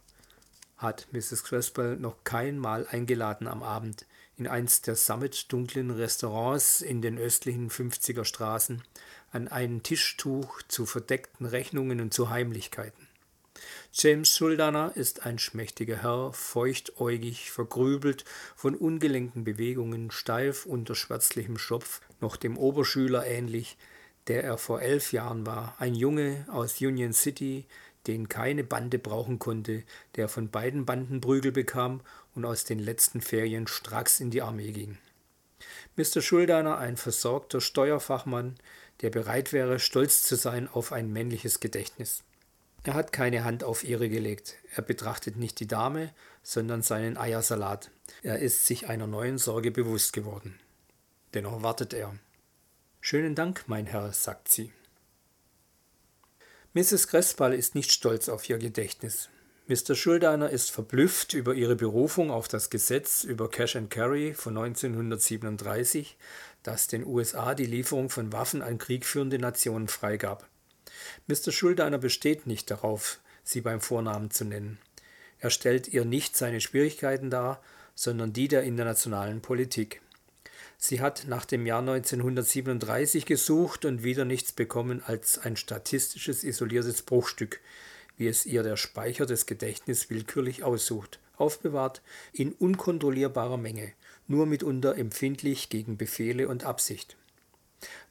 hat 0.78 1.08
Mrs. 1.12 1.44
Crespel 1.44 1.96
noch 1.96 2.24
kein 2.24 2.60
Mal 2.60 2.86
eingeladen 2.88 3.48
am 3.48 3.64
Abend 3.64 4.06
in 4.36 4.48
eins 4.48 4.82
der 4.82 4.96
sammetdunklen 4.96 5.92
Restaurants 5.92 6.82
in 6.82 7.02
den 7.02 7.18
östlichen 7.18 7.70
50er 7.70 8.26
Straßen 8.26 8.84
an 9.32 9.48
ein 9.48 9.84
Tischtuch 9.84 10.62
zu 10.68 10.86
verdeckten 10.86 11.46
Rechnungen 11.46 12.02
und 12.02 12.14
zu 12.14 12.30
Heimlichkeiten. 12.30 13.08
James 13.94 14.36
Schuldaner 14.36 14.92
ist 14.96 15.26
ein 15.26 15.38
schmächtiger 15.38 16.02
Herr, 16.02 16.34
feuchtäugig, 16.34 17.52
vergrübelt, 17.52 18.26
von 18.56 18.76
ungelenken 18.76 19.44
Bewegungen, 19.44 20.12
steif 20.12 20.66
unter 20.66 20.96
schwärzlichem 20.96 21.60
Schopf, 21.60 22.02
noch 22.20 22.36
dem 22.36 22.58
Oberschüler 22.58 23.26
ähnlich, 23.26 23.78
der 24.28 24.44
er 24.44 24.58
vor 24.58 24.82
elf 24.82 25.12
Jahren 25.12 25.46
war, 25.46 25.76
ein 25.80 25.96
Junge 25.96 26.46
aus 26.50 26.80
Union 26.82 27.14
City, 27.14 27.66
den 28.08 28.30
keine 28.30 28.64
Bande 28.64 29.00
brauchen 29.00 29.40
konnte, 29.40 29.84
der 30.16 30.28
von 30.28 30.50
beiden 30.50 30.86
Banden 30.86 31.22
Prügel 31.22 31.52
bekam 31.52 32.02
und 32.36 32.46
aus 32.46 32.64
den 32.64 32.80
letzten 32.80 33.22
Ferien 33.22 33.68
stracks 33.68 34.20
in 34.20 34.32
die 34.32 34.42
Armee 34.42 34.72
ging. 34.72 34.98
Mr. 35.96 36.22
Schuldeiner, 36.22 36.78
ein 36.78 36.98
versorgter 36.98 37.62
Steuerfachmann, 37.62 38.56
der 39.02 39.10
bereit 39.10 39.54
wäre, 39.54 39.80
stolz 39.80 40.24
zu 40.24 40.36
sein 40.36 40.68
auf 40.68 40.92
ein 40.92 41.12
männliches 41.12 41.60
Gedächtnis. 41.60 42.24
Er 42.84 42.96
hat 42.96 43.14
keine 43.14 43.46
Hand 43.46 43.64
auf 43.64 43.84
ihre 43.84 44.10
gelegt. 44.10 44.56
Er 44.76 44.84
betrachtet 44.84 45.38
nicht 45.38 45.60
die 45.60 45.68
Dame, 45.68 46.14
sondern 46.42 46.82
seinen 46.82 47.18
Eiersalat. 47.18 47.92
Er 48.24 48.40
ist 48.40 48.66
sich 48.66 48.90
einer 48.90 49.08
neuen 49.08 49.38
Sorge 49.38 49.72
bewusst 49.72 50.12
geworden. 50.12 50.60
Dennoch 51.34 51.64
wartet 51.64 51.94
er. 51.94 52.14
Schönen 53.06 53.36
Dank, 53.36 53.66
mein 53.68 53.86
Herr, 53.86 54.14
sagt 54.14 54.48
sie. 54.48 54.72
Mrs. 56.72 57.10
Crespal 57.10 57.54
ist 57.54 57.76
nicht 57.76 57.92
stolz 57.92 58.30
auf 58.30 58.50
ihr 58.50 58.58
Gedächtnis. 58.58 59.28
Mr. 59.68 59.94
Schuldeiner 59.94 60.50
ist 60.50 60.72
verblüfft 60.72 61.34
über 61.34 61.54
ihre 61.54 61.76
Berufung 61.76 62.32
auf 62.32 62.48
das 62.48 62.70
Gesetz 62.70 63.26
über 63.26 63.50
Cash 63.50 63.76
and 63.76 63.92
Carry 63.92 64.34
von 64.34 64.58
1937, 64.58 66.16
das 66.64 66.88
den 66.88 67.06
USA 67.06 67.56
die 67.56 67.66
Lieferung 67.66 68.10
von 68.10 68.32
Waffen 68.32 68.62
an 68.62 68.78
kriegführende 68.78 69.38
Nationen 69.38 69.90
freigab. 69.90 70.48
Mr. 71.28 71.52
Schuldeiner 71.52 71.98
besteht 71.98 72.48
nicht 72.48 72.72
darauf, 72.72 73.20
sie 73.44 73.60
beim 73.60 73.82
Vornamen 73.82 74.32
zu 74.32 74.46
nennen. 74.46 74.80
Er 75.40 75.50
stellt 75.50 75.90
ihr 75.90 76.06
nicht 76.06 76.38
seine 76.38 76.62
Schwierigkeiten 76.62 77.30
dar, 77.30 77.62
sondern 77.96 78.32
die 78.32 78.48
der 78.48 78.64
internationalen 78.64 79.42
Politik. 79.42 80.02
Sie 80.86 81.00
hat 81.00 81.28
nach 81.30 81.46
dem 81.46 81.66
Jahr 81.66 81.80
1937 81.80 83.26
gesucht 83.26 83.86
und 83.86 84.04
wieder 84.04 84.26
nichts 84.26 84.52
bekommen 84.52 85.02
als 85.06 85.38
ein 85.38 85.56
statistisches 85.56 86.44
isoliertes 86.44 87.04
Bruchstück, 87.04 87.62
wie 88.18 88.28
es 88.28 88.46
ihr 88.46 88.64
der 88.64 88.76
Speicher 88.76 89.26
des 89.26 89.46
Gedächtnisses 89.46 90.10
willkürlich 90.10 90.62
aussucht, 90.66 91.22
aufbewahrt 91.38 92.02
in 92.34 92.52
unkontrollierbarer 92.52 93.56
Menge, 93.56 93.94
nur 94.28 94.46
mitunter 94.46 94.98
empfindlich 94.98 95.70
gegen 95.70 95.96
Befehle 95.96 96.50
und 96.50 96.66
Absicht. 96.66 97.16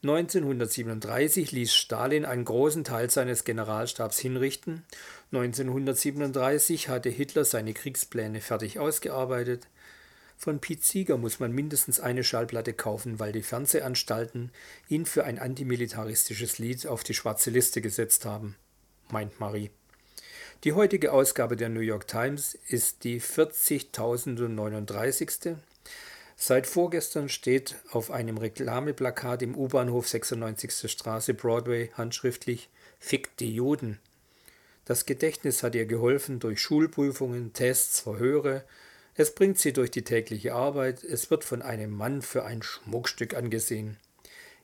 1937 0.03 1.53
ließ 1.53 1.75
Stalin 1.75 2.25
einen 2.25 2.47
großen 2.47 2.85
Teil 2.85 3.11
seines 3.11 3.45
Generalstabs 3.45 4.19
hinrichten. 4.19 4.83
1937 5.33 6.89
hatte 6.89 7.11
Hitler 7.11 7.45
seine 7.45 7.75
Kriegspläne 7.75 8.41
fertig 8.41 8.79
ausgearbeitet. 8.79 9.69
Von 10.43 10.59
Pete 10.59 10.85
Seeger 10.85 11.17
muss 11.19 11.39
man 11.39 11.53
mindestens 11.53 12.01
eine 12.01 12.25
Schallplatte 12.25 12.73
kaufen, 12.73 13.21
weil 13.21 13.31
die 13.31 13.45
Fernsehanstalten 13.45 14.51
ihn 14.89 15.07
für 15.07 15.23
ein 15.23 15.39
antimilitaristisches 15.39 16.59
Lied 16.59 16.85
auf 16.89 17.05
die 17.05 17.15
schwarze 17.15 17.51
Liste 17.51 17.81
gesetzt 17.81 18.25
haben, 18.25 18.57
meint 19.09 19.39
Marie. 19.39 19.71
Die 20.65 20.73
heutige 20.73 21.13
Ausgabe 21.13 21.57
der 21.57 21.69
New 21.69 21.79
York 21.79 22.09
Times 22.09 22.59
ist 22.67 23.05
die 23.05 23.21
40.039. 23.21 25.59
Seit 26.35 26.67
vorgestern 26.67 27.29
steht 27.29 27.77
auf 27.93 28.11
einem 28.11 28.37
Reklameplakat 28.37 29.43
im 29.43 29.57
U-Bahnhof 29.57 30.09
96. 30.09 30.91
Straße 30.91 31.35
Broadway 31.35 31.93
handschriftlich 31.95 32.69
Fick 32.99 33.37
die 33.37 33.55
Juden. 33.55 34.01
Das 34.87 35.07
Gedächtnis 35.07 35.63
hat 35.63 35.77
ihr 35.77 35.87
geholfen 35.87 36.41
durch 36.41 36.61
Schulprüfungen, 36.61 37.53
Tests, 37.53 38.01
Verhöre. 38.01 38.65
Es 39.15 39.35
bringt 39.35 39.59
sie 39.59 39.73
durch 39.73 39.91
die 39.91 40.05
tägliche 40.05 40.55
Arbeit. 40.55 41.05
Es 41.05 41.31
wird 41.31 41.45
von 41.45 41.61
einem 41.61 41.91
Mann 41.91 42.23
für 42.23 42.45
ein 42.45 42.63
Schmuckstück 42.63 43.35
angesehen. 43.35 43.99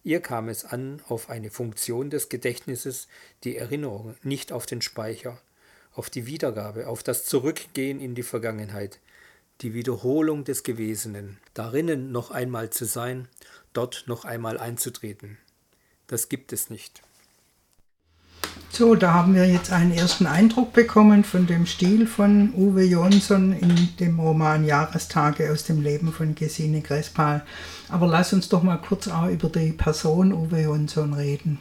Ihr 0.05 0.21
kam 0.21 0.49
es 0.49 0.64
an 0.64 1.02
auf 1.09 1.28
eine 1.28 1.50
Funktion 1.50 2.09
des 2.09 2.31
Gedächtnisses, 2.31 3.09
die 3.45 3.57
Erinnerung, 3.57 4.17
nicht 4.23 4.52
auf 4.52 4.64
den 4.64 4.81
Speicher, 4.81 5.40
auf 5.93 6.09
die 6.09 6.26
Wiedergabe, 6.26 6.87
auf 6.87 7.02
das 7.02 7.26
Zurückgehen 7.26 8.00
in 8.00 8.14
die 8.14 8.23
Vergangenheit, 8.23 9.00
die 9.61 9.75
Wiederholung 9.75 10.45
des 10.45 10.62
Gewesenen, 10.62 11.38
darinnen 11.52 12.11
noch 12.11 12.31
einmal 12.31 12.71
zu 12.71 12.87
sein, 12.87 13.28
dort 13.75 14.05
noch 14.07 14.25
einmal 14.25 14.57
einzutreten. 14.57 15.37
Das 16.07 16.31
gibt 16.31 16.55
es 16.55 16.71
nicht. 16.71 17.02
So, 18.70 18.94
da 18.94 19.12
haben 19.12 19.34
wir 19.34 19.46
jetzt 19.46 19.72
einen 19.72 19.92
ersten 19.92 20.26
Eindruck 20.26 20.72
bekommen 20.72 21.25
von 21.25 21.46
dem 21.46 21.66
Stil 21.66 22.06
von 22.06 22.52
Uwe 22.54 22.84
Jonsson 22.84 23.52
in 23.52 23.96
dem 23.98 24.20
Roman 24.20 24.64
Jahrestage 24.64 25.50
aus 25.50 25.64
dem 25.64 25.82
Leben 25.82 26.12
von 26.12 26.34
Gesine 26.34 26.82
Grespal. 26.82 27.42
Aber 27.88 28.06
lass 28.06 28.32
uns 28.32 28.48
doch 28.48 28.62
mal 28.62 28.76
kurz 28.76 29.08
auch 29.08 29.28
über 29.28 29.48
die 29.48 29.72
Person 29.72 30.32
Uwe 30.32 30.62
Jonsson 30.62 31.14
reden. 31.14 31.58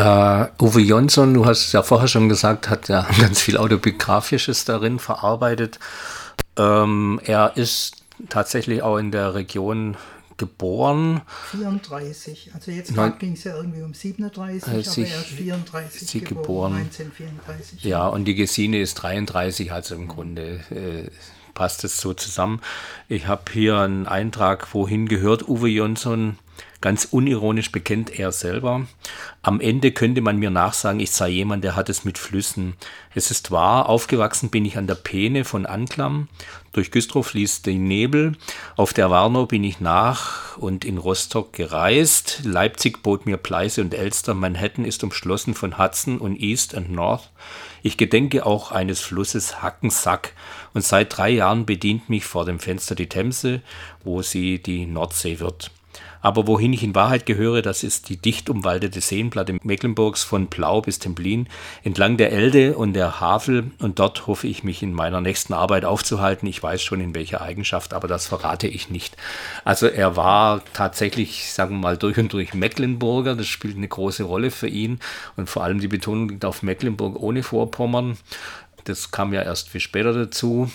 Uh, 0.00 0.46
Uwe 0.60 0.80
Jonsson, 0.80 1.34
du 1.34 1.44
hast 1.44 1.66
es 1.66 1.72
ja 1.72 1.82
vorher 1.82 2.08
schon 2.08 2.28
gesagt, 2.28 2.70
hat 2.70 2.88
ja 2.88 3.06
ganz 3.20 3.40
viel 3.40 3.58
Autobiografisches 3.58 4.64
darin 4.64 4.98
verarbeitet. 4.98 5.78
Ähm, 6.56 7.20
er 7.24 7.52
ist 7.56 7.96
tatsächlich 8.28 8.82
auch 8.82 8.96
in 8.96 9.10
der 9.10 9.34
Region 9.34 9.96
geboren. 10.36 11.22
34, 11.50 12.52
also 12.54 12.70
jetzt 12.70 12.94
ging 13.18 13.32
es 13.32 13.44
ja 13.44 13.56
irgendwie 13.56 13.82
um 13.82 13.94
37, 13.94 14.62
aber 14.64 14.72
er 14.72 14.80
ist 14.80 14.94
34 14.94 16.08
sie 16.08 16.20
geboren, 16.20 16.42
geboren. 16.42 16.74
1934. 16.74 17.84
Ja, 17.84 18.06
und 18.08 18.24
die 18.24 18.34
Gesine 18.34 18.80
ist 18.80 18.94
33, 18.94 19.72
also 19.72 19.94
im 19.94 20.08
Grunde 20.08 20.60
äh, 20.70 21.10
passt 21.54 21.84
es 21.84 21.98
so 21.98 22.14
zusammen. 22.14 22.60
Ich 23.08 23.26
habe 23.26 23.50
hier 23.52 23.78
einen 23.78 24.06
Eintrag, 24.06 24.72
wohin 24.74 25.06
gehört 25.06 25.48
Uwe 25.48 25.68
Jonsson 25.68 26.38
Ganz 26.82 27.06
unironisch 27.10 27.70
bekennt 27.70 28.18
er 28.18 28.32
selber. 28.32 28.88
Am 29.40 29.60
Ende 29.60 29.92
könnte 29.92 30.20
man 30.20 30.38
mir 30.38 30.50
nachsagen, 30.50 30.98
ich 30.98 31.12
sei 31.12 31.28
jemand, 31.28 31.62
der 31.62 31.76
hat 31.76 31.88
es 31.88 32.04
mit 32.04 32.18
Flüssen. 32.18 32.74
Es 33.14 33.30
ist 33.30 33.52
wahr, 33.52 33.88
aufgewachsen 33.88 34.50
bin 34.50 34.64
ich 34.64 34.76
an 34.76 34.88
der 34.88 34.96
Peene 34.96 35.44
von 35.44 35.64
Anklam. 35.64 36.26
Durch 36.72 36.90
Güstrow 36.90 37.24
fließt 37.24 37.66
der 37.66 37.74
Nebel. 37.74 38.32
Auf 38.74 38.92
der 38.92 39.10
Warnow 39.10 39.46
bin 39.46 39.62
ich 39.62 39.78
nach 39.78 40.58
und 40.58 40.84
in 40.84 40.98
Rostock 40.98 41.52
gereist. 41.52 42.40
Leipzig 42.42 43.00
bot 43.04 43.26
mir 43.26 43.36
Pleiße 43.36 43.80
und 43.80 43.94
Elster. 43.94 44.34
Manhattan 44.34 44.84
ist 44.84 45.04
umschlossen 45.04 45.54
von 45.54 45.78
Hudson 45.78 46.18
und 46.18 46.40
East 46.40 46.74
and 46.74 46.90
North. 46.90 47.30
Ich 47.84 47.96
gedenke 47.96 48.44
auch 48.44 48.72
eines 48.72 49.00
Flusses 49.00 49.62
Hackensack 49.62 50.32
und 50.74 50.82
seit 50.82 51.16
drei 51.16 51.30
Jahren 51.30 51.64
bedient 51.64 52.08
mich 52.08 52.24
vor 52.24 52.44
dem 52.44 52.58
Fenster 52.58 52.96
die 52.96 53.08
Themse, 53.08 53.62
wo 54.02 54.22
sie 54.22 54.60
die 54.60 54.86
Nordsee 54.86 55.38
wird. 55.38 55.70
Aber 56.22 56.46
wohin 56.46 56.72
ich 56.72 56.82
in 56.82 56.94
Wahrheit 56.94 57.26
gehöre, 57.26 57.60
das 57.60 57.82
ist 57.82 58.08
die 58.08 58.16
dicht 58.16 58.48
umwaldete 58.48 59.00
Seenplatte 59.00 59.58
Mecklenburgs 59.62 60.22
von 60.22 60.46
Plau 60.46 60.80
bis 60.80 60.98
Templin, 60.98 61.48
entlang 61.82 62.16
der 62.16 62.32
Elde 62.32 62.76
und 62.76 62.94
der 62.94 63.20
Havel. 63.20 63.72
Und 63.80 63.98
dort 63.98 64.26
hoffe 64.26 64.46
ich 64.46 64.62
mich 64.64 64.82
in 64.82 64.94
meiner 64.94 65.20
nächsten 65.20 65.52
Arbeit 65.52 65.84
aufzuhalten. 65.84 66.46
Ich 66.46 66.62
weiß 66.62 66.80
schon 66.80 67.00
in 67.00 67.14
welcher 67.14 67.42
Eigenschaft, 67.42 67.92
aber 67.92 68.08
das 68.08 68.26
verrate 68.26 68.68
ich 68.68 68.88
nicht. 68.88 69.16
Also 69.64 69.86
er 69.88 70.16
war 70.16 70.62
tatsächlich, 70.72 71.52
sagen 71.52 71.76
wir 71.76 71.80
mal, 71.80 71.96
durch 71.96 72.18
und 72.18 72.32
durch 72.32 72.54
Mecklenburger. 72.54 73.34
Das 73.34 73.48
spielt 73.48 73.76
eine 73.76 73.88
große 73.88 74.22
Rolle 74.22 74.50
für 74.50 74.68
ihn. 74.68 75.00
Und 75.36 75.50
vor 75.50 75.64
allem 75.64 75.80
die 75.80 75.88
Betonung 75.88 76.28
liegt 76.28 76.44
auf 76.44 76.62
Mecklenburg 76.62 77.20
ohne 77.20 77.42
Vorpommern. 77.42 78.16
Das 78.84 79.10
kam 79.10 79.32
ja 79.32 79.42
erst 79.42 79.68
viel 79.68 79.80
später 79.80 80.12
dazu. 80.12 80.70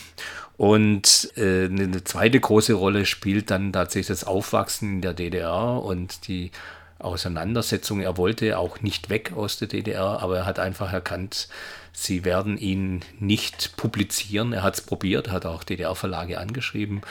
Und 0.57 1.31
äh, 1.37 1.65
eine 1.65 2.03
zweite 2.03 2.39
große 2.39 2.73
Rolle 2.73 3.05
spielt 3.05 3.51
dann 3.51 3.71
tatsächlich 3.71 4.07
das 4.07 4.23
Aufwachsen 4.23 4.95
in 4.95 5.01
der 5.01 5.13
DDR 5.13 5.81
und 5.83 6.27
die 6.27 6.51
Auseinandersetzung. 6.99 8.01
Er 8.01 8.17
wollte 8.17 8.57
auch 8.57 8.81
nicht 8.81 9.09
weg 9.09 9.33
aus 9.35 9.57
der 9.57 9.67
DDR, 9.67 10.19
aber 10.19 10.37
er 10.37 10.45
hat 10.47 10.57
einfach 10.57 10.91
erkannt, 10.91 11.47
sie 11.93 12.25
werden 12.25 12.57
ihn 12.57 13.01
nicht 13.19 13.77
publizieren. 13.77 14.51
Er 14.51 14.63
hat 14.63 14.75
es 14.75 14.81
probiert, 14.81 15.29
hat 15.29 15.45
auch 15.45 15.63
DDR-Verlage 15.63 16.39
angeschrieben. 16.39 17.01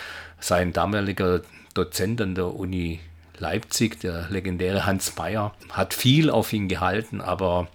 Sein 0.41 0.73
damaliger 0.73 1.43
Dozent 1.75 2.21
an 2.21 2.35
der 2.35 2.53
Uni 2.53 3.01
Leipzig, 3.39 4.01
der 4.01 4.29
legendäre 4.31 4.87
Hans 4.87 5.15
Meyer, 5.17 5.55
hat 5.71 5.95
viel 5.95 6.31
auf 6.31 6.53
ihn 6.53 6.69
gehalten, 6.69 7.21
aber 7.21 7.69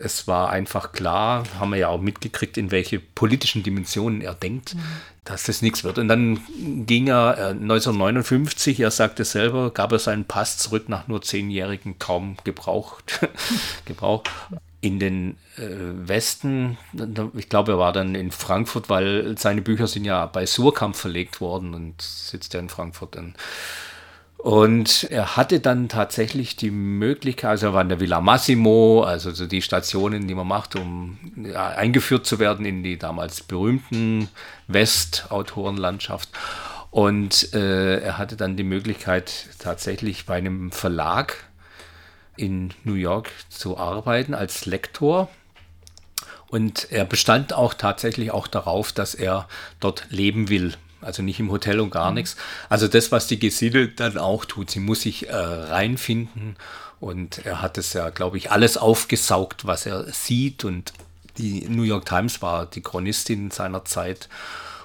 es 0.00 0.26
war 0.26 0.50
einfach 0.50 0.92
klar, 0.92 1.44
haben 1.58 1.70
wir 1.70 1.78
ja 1.78 1.88
auch 1.88 2.00
mitgekriegt, 2.00 2.56
in 2.56 2.70
welche 2.70 2.98
politischen 2.98 3.62
Dimensionen 3.62 4.20
er 4.20 4.34
denkt, 4.34 4.74
mhm. 4.74 4.80
dass 5.24 5.44
das 5.44 5.62
nichts 5.62 5.84
wird. 5.84 5.98
Und 5.98 6.08
dann 6.08 6.40
ging 6.86 7.08
er 7.08 7.38
äh, 7.38 7.50
1959, 7.50 8.80
er 8.80 8.90
sagte 8.90 9.24
selber, 9.24 9.70
gab 9.70 9.92
er 9.92 9.98
seinen 9.98 10.24
Pass 10.24 10.58
zurück 10.58 10.88
nach 10.88 11.08
nur 11.08 11.22
zehnjährigen 11.22 11.98
kaum 11.98 12.36
gebraucht. 12.44 13.20
Gebrauch 13.84 14.24
in 14.80 14.98
den 14.98 15.38
äh, 15.56 16.08
Westen. 16.08 16.76
Ich 17.34 17.48
glaube, 17.48 17.72
er 17.72 17.78
war 17.78 17.92
dann 17.92 18.14
in 18.14 18.30
Frankfurt, 18.30 18.90
weil 18.90 19.36
seine 19.38 19.62
Bücher 19.62 19.86
sind 19.86 20.04
ja 20.04 20.26
bei 20.26 20.44
Surkamp 20.44 20.94
verlegt 20.94 21.40
worden 21.40 21.72
und 21.72 22.02
sitzt 22.02 22.52
ja 22.52 22.60
in 22.60 22.68
Frankfurt. 22.68 23.16
Dann 23.16 23.34
und 24.44 25.04
er 25.04 25.38
hatte 25.38 25.58
dann 25.58 25.88
tatsächlich 25.88 26.54
die 26.54 26.70
Möglichkeit, 26.70 27.48
also 27.48 27.68
er 27.68 27.72
war 27.72 27.80
in 27.80 27.88
der 27.88 27.98
Villa 27.98 28.20
Massimo, 28.20 29.02
also 29.02 29.30
so 29.30 29.46
die 29.46 29.62
Stationen, 29.62 30.28
die 30.28 30.34
man 30.34 30.46
macht, 30.46 30.76
um 30.76 31.16
eingeführt 31.54 32.26
zu 32.26 32.38
werden 32.38 32.66
in 32.66 32.82
die 32.82 32.98
damals 32.98 33.40
berühmten 33.40 34.28
Westautorenlandschaft. 34.66 36.28
Und 36.90 37.54
äh, 37.54 38.00
er 38.00 38.18
hatte 38.18 38.36
dann 38.36 38.58
die 38.58 38.64
Möglichkeit, 38.64 39.48
tatsächlich 39.60 40.26
bei 40.26 40.34
einem 40.34 40.72
Verlag 40.72 41.36
in 42.36 42.74
New 42.84 42.96
York 42.96 43.30
zu 43.48 43.78
arbeiten 43.78 44.34
als 44.34 44.66
Lektor. 44.66 45.30
Und 46.48 46.92
er 46.92 47.06
bestand 47.06 47.54
auch 47.54 47.72
tatsächlich 47.72 48.30
auch 48.30 48.46
darauf, 48.46 48.92
dass 48.92 49.14
er 49.14 49.48
dort 49.80 50.04
leben 50.10 50.50
will 50.50 50.74
also 51.04 51.22
nicht 51.22 51.40
im 51.40 51.50
Hotel 51.50 51.80
und 51.80 51.90
gar 51.90 52.10
mhm. 52.10 52.16
nichts. 52.16 52.36
Also 52.68 52.88
das, 52.88 53.12
was 53.12 53.26
die 53.26 53.38
Gesine 53.38 53.88
dann 53.88 54.18
auch 54.18 54.44
tut, 54.44 54.70
sie 54.70 54.80
muss 54.80 55.02
sich 55.02 55.28
äh, 55.28 55.34
reinfinden 55.34 56.56
und 57.00 57.44
er 57.44 57.62
hat 57.62 57.78
es 57.78 57.92
ja, 57.92 58.10
glaube 58.10 58.38
ich, 58.38 58.50
alles 58.50 58.76
aufgesaugt, 58.76 59.66
was 59.66 59.86
er 59.86 60.04
sieht 60.12 60.64
und 60.64 60.92
die 61.38 61.66
New 61.68 61.82
York 61.82 62.06
Times 62.06 62.42
war 62.42 62.66
die 62.66 62.80
Chronistin 62.80 63.50
seiner 63.50 63.84
Zeit 63.84 64.28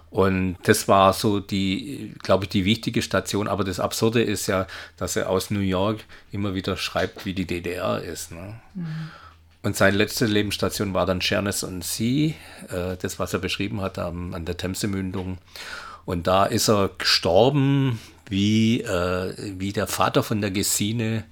und 0.09 0.57
das 0.63 0.87
war 0.87 1.13
so 1.13 1.39
die, 1.39 2.15
glaube 2.23 2.45
ich, 2.45 2.49
die 2.49 2.65
wichtige 2.65 3.01
Station. 3.01 3.47
Aber 3.47 3.63
das 3.63 3.79
Absurde 3.79 4.23
ist 4.23 4.47
ja, 4.47 4.65
dass 4.97 5.15
er 5.15 5.29
aus 5.29 5.51
New 5.51 5.59
York 5.59 6.03
immer 6.31 6.55
wieder 6.55 6.77
schreibt, 6.77 7.25
wie 7.25 7.33
die 7.33 7.45
DDR 7.45 8.01
ist. 8.01 8.31
Ne? 8.31 8.59
Mhm. 8.73 9.11
Und 9.61 9.75
seine 9.75 9.97
letzte 9.97 10.25
Lebensstation 10.25 10.93
war 10.93 11.05
dann 11.05 11.21
Schernes 11.21 11.63
und 11.63 11.83
Sie, 11.83 12.35
äh, 12.69 12.95
das, 12.97 13.19
was 13.19 13.33
er 13.33 13.39
beschrieben 13.39 13.81
hat 13.81 13.99
an, 13.99 14.33
an 14.33 14.45
der 14.45 14.57
Themse-Mündung. 14.57 15.37
Und 16.05 16.27
da 16.27 16.45
ist 16.45 16.69
er 16.69 16.89
gestorben, 16.97 17.99
wie, 18.27 18.81
äh, 18.81 19.33
wie 19.59 19.73
der 19.73 19.87
Vater 19.87 20.23
von 20.23 20.41
der 20.41 20.51
Gesine 20.51 21.25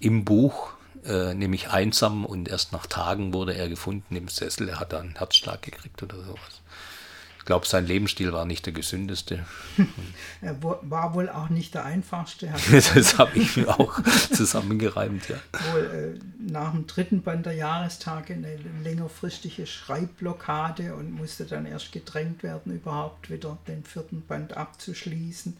im 0.00 0.24
Buch, 0.24 0.72
äh, 1.04 1.34
nämlich 1.34 1.70
einsam 1.70 2.24
und 2.24 2.48
erst 2.48 2.72
nach 2.72 2.86
Tagen 2.86 3.32
wurde 3.32 3.54
er 3.54 3.68
gefunden 3.68 4.16
im 4.16 4.28
Sessel. 4.28 4.68
Er 4.68 4.80
hat 4.80 4.94
einen 4.94 5.16
Herzschlag 5.16 5.62
gekriegt 5.62 6.02
oder 6.02 6.16
sowas. 6.16 6.62
Ich 7.44 7.46
glaube, 7.46 7.66
sein 7.66 7.86
Lebensstil 7.86 8.32
war 8.32 8.46
nicht 8.46 8.64
der 8.64 8.72
gesündeste. 8.72 9.44
er 10.40 10.56
war 10.62 11.12
wohl 11.12 11.28
auch 11.28 11.50
nicht 11.50 11.74
der 11.74 11.84
einfachste. 11.84 12.50
das 12.72 13.18
habe 13.18 13.38
ich 13.38 13.58
mir 13.58 13.68
auch 13.68 14.00
zusammengereimt, 14.32 15.28
ja. 15.28 15.36
Wohl 15.74 16.16
äh, 16.18 16.50
nach 16.50 16.70
dem 16.70 16.86
dritten 16.86 17.20
Band 17.20 17.44
der 17.44 17.52
Jahrestage 17.52 18.32
eine 18.32 18.56
längerfristige 18.82 19.66
Schreibblockade 19.66 20.94
und 20.94 21.12
musste 21.12 21.44
dann 21.44 21.66
erst 21.66 21.92
gedrängt 21.92 22.42
werden, 22.42 22.72
überhaupt 22.72 23.28
wieder 23.28 23.58
den 23.68 23.84
vierten 23.84 24.22
Band 24.22 24.56
abzuschließen. 24.56 25.54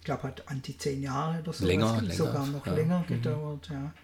Ich 0.00 0.04
glaube, 0.04 0.24
hat 0.24 0.42
an 0.48 0.60
die 0.60 0.76
zehn 0.76 1.00
Jahre 1.02 1.40
oder 1.40 1.54
so 1.54 1.64
länger, 1.64 2.02
sogar 2.10 2.46
noch 2.46 2.66
ja. 2.66 2.74
länger 2.74 2.98
mhm. 2.98 3.06
gedauert, 3.06 3.70
ja. 3.70 3.94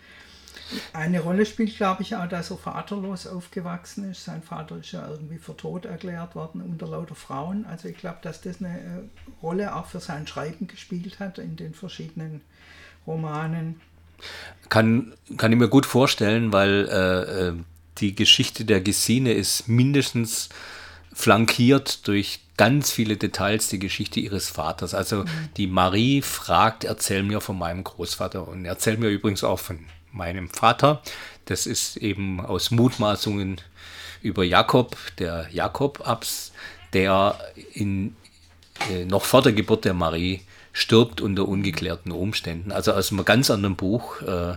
Eine 0.92 1.20
Rolle 1.20 1.46
spielt, 1.46 1.76
glaube 1.76 2.02
ich, 2.02 2.14
auch, 2.16 2.28
dass 2.28 2.50
er 2.50 2.58
vaterlos 2.58 3.26
aufgewachsen 3.26 4.10
ist. 4.10 4.24
Sein 4.24 4.42
Vater 4.42 4.76
ist 4.78 4.92
ja 4.92 5.08
irgendwie 5.08 5.38
für 5.38 5.56
tot 5.56 5.86
erklärt 5.86 6.34
worden 6.34 6.60
unter 6.60 6.86
lauter 6.86 7.14
Frauen. 7.14 7.64
Also 7.66 7.88
ich 7.88 7.96
glaube, 7.96 8.18
dass 8.22 8.40
das 8.40 8.60
eine 8.60 8.78
äh, 8.78 9.42
Rolle 9.42 9.74
auch 9.74 9.86
für 9.86 10.00
sein 10.00 10.26
Schreiben 10.26 10.66
gespielt 10.66 11.20
hat 11.20 11.38
in 11.38 11.56
den 11.56 11.74
verschiedenen 11.74 12.42
Romanen. 13.06 13.80
Kann, 14.68 15.14
kann 15.36 15.52
ich 15.52 15.58
mir 15.58 15.68
gut 15.68 15.86
vorstellen, 15.86 16.52
weil 16.52 16.88
äh, 16.90 17.48
äh 17.48 17.54
die 18.00 18.14
Geschichte 18.14 18.64
der 18.64 18.80
Gesine 18.80 19.32
ist 19.32 19.66
mindestens 19.66 20.50
flankiert 21.12 22.06
durch 22.06 22.40
ganz 22.56 22.92
viele 22.92 23.16
Details 23.16 23.68
die 23.68 23.80
Geschichte 23.80 24.20
ihres 24.20 24.48
Vaters. 24.48 24.94
Also 24.94 25.24
mhm. 25.24 25.28
die 25.56 25.66
Marie 25.66 26.22
fragt, 26.22 26.84
erzähl 26.84 27.24
mir 27.24 27.40
von 27.40 27.58
meinem 27.58 27.82
Großvater 27.82 28.46
und 28.46 28.64
erzähl 28.64 28.98
mir 28.98 29.08
übrigens 29.08 29.42
auch 29.42 29.58
von 29.58 29.80
meinem 30.18 30.50
Vater. 30.50 31.02
Das 31.46 31.66
ist 31.66 31.96
eben 31.96 32.44
aus 32.44 32.70
Mutmaßungen 32.70 33.60
über 34.20 34.44
Jakob, 34.44 34.96
der 35.18 35.48
Jakob-Abs, 35.50 36.52
der 36.92 37.38
in, 37.72 38.16
äh, 38.90 39.06
noch 39.06 39.24
vor 39.24 39.42
der 39.42 39.52
Geburt 39.52 39.86
der 39.86 39.94
Marie 39.94 40.42
stirbt 40.72 41.20
unter 41.20 41.48
ungeklärten 41.48 42.12
Umständen. 42.12 42.70
Also 42.70 42.92
aus 42.92 43.10
einem 43.10 43.24
ganz 43.24 43.50
anderen 43.50 43.76
Buch. 43.76 44.20
Äh, 44.22 44.56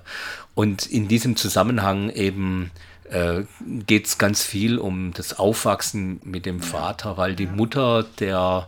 und 0.53 0.85
in 0.87 1.07
diesem 1.07 1.35
Zusammenhang 1.37 2.09
eben 2.09 2.71
äh, 3.09 3.43
geht 3.87 4.07
es 4.07 4.17
ganz 4.17 4.43
viel 4.43 4.77
um 4.77 5.13
das 5.13 5.39
Aufwachsen 5.39 6.19
mit 6.23 6.45
dem 6.45 6.61
Vater, 6.61 7.17
weil 7.17 7.35
die 7.35 7.47
Mutter 7.47 8.05
der 8.19 8.67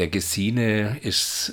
der 0.00 0.08
Gesine 0.08 0.96
ist, 1.02 1.52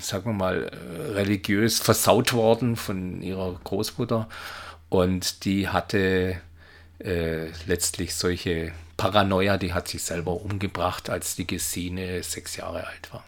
sagen 0.00 0.24
wir 0.24 0.32
mal, 0.32 0.72
religiös 1.12 1.78
versaut 1.78 2.32
worden 2.32 2.74
von 2.74 3.22
ihrer 3.22 3.60
Großmutter 3.62 4.28
und 4.88 5.44
die 5.44 5.68
hatte 5.68 6.40
äh, 6.98 7.46
letztlich 7.68 8.16
solche 8.16 8.72
Paranoia, 8.96 9.56
die 9.56 9.72
hat 9.72 9.86
sich 9.86 10.02
selber 10.02 10.32
umgebracht, 10.32 11.08
als 11.10 11.36
die 11.36 11.46
Gesine 11.46 12.24
sechs 12.24 12.56
Jahre 12.56 12.88
alt 12.88 13.12
war. 13.12 13.22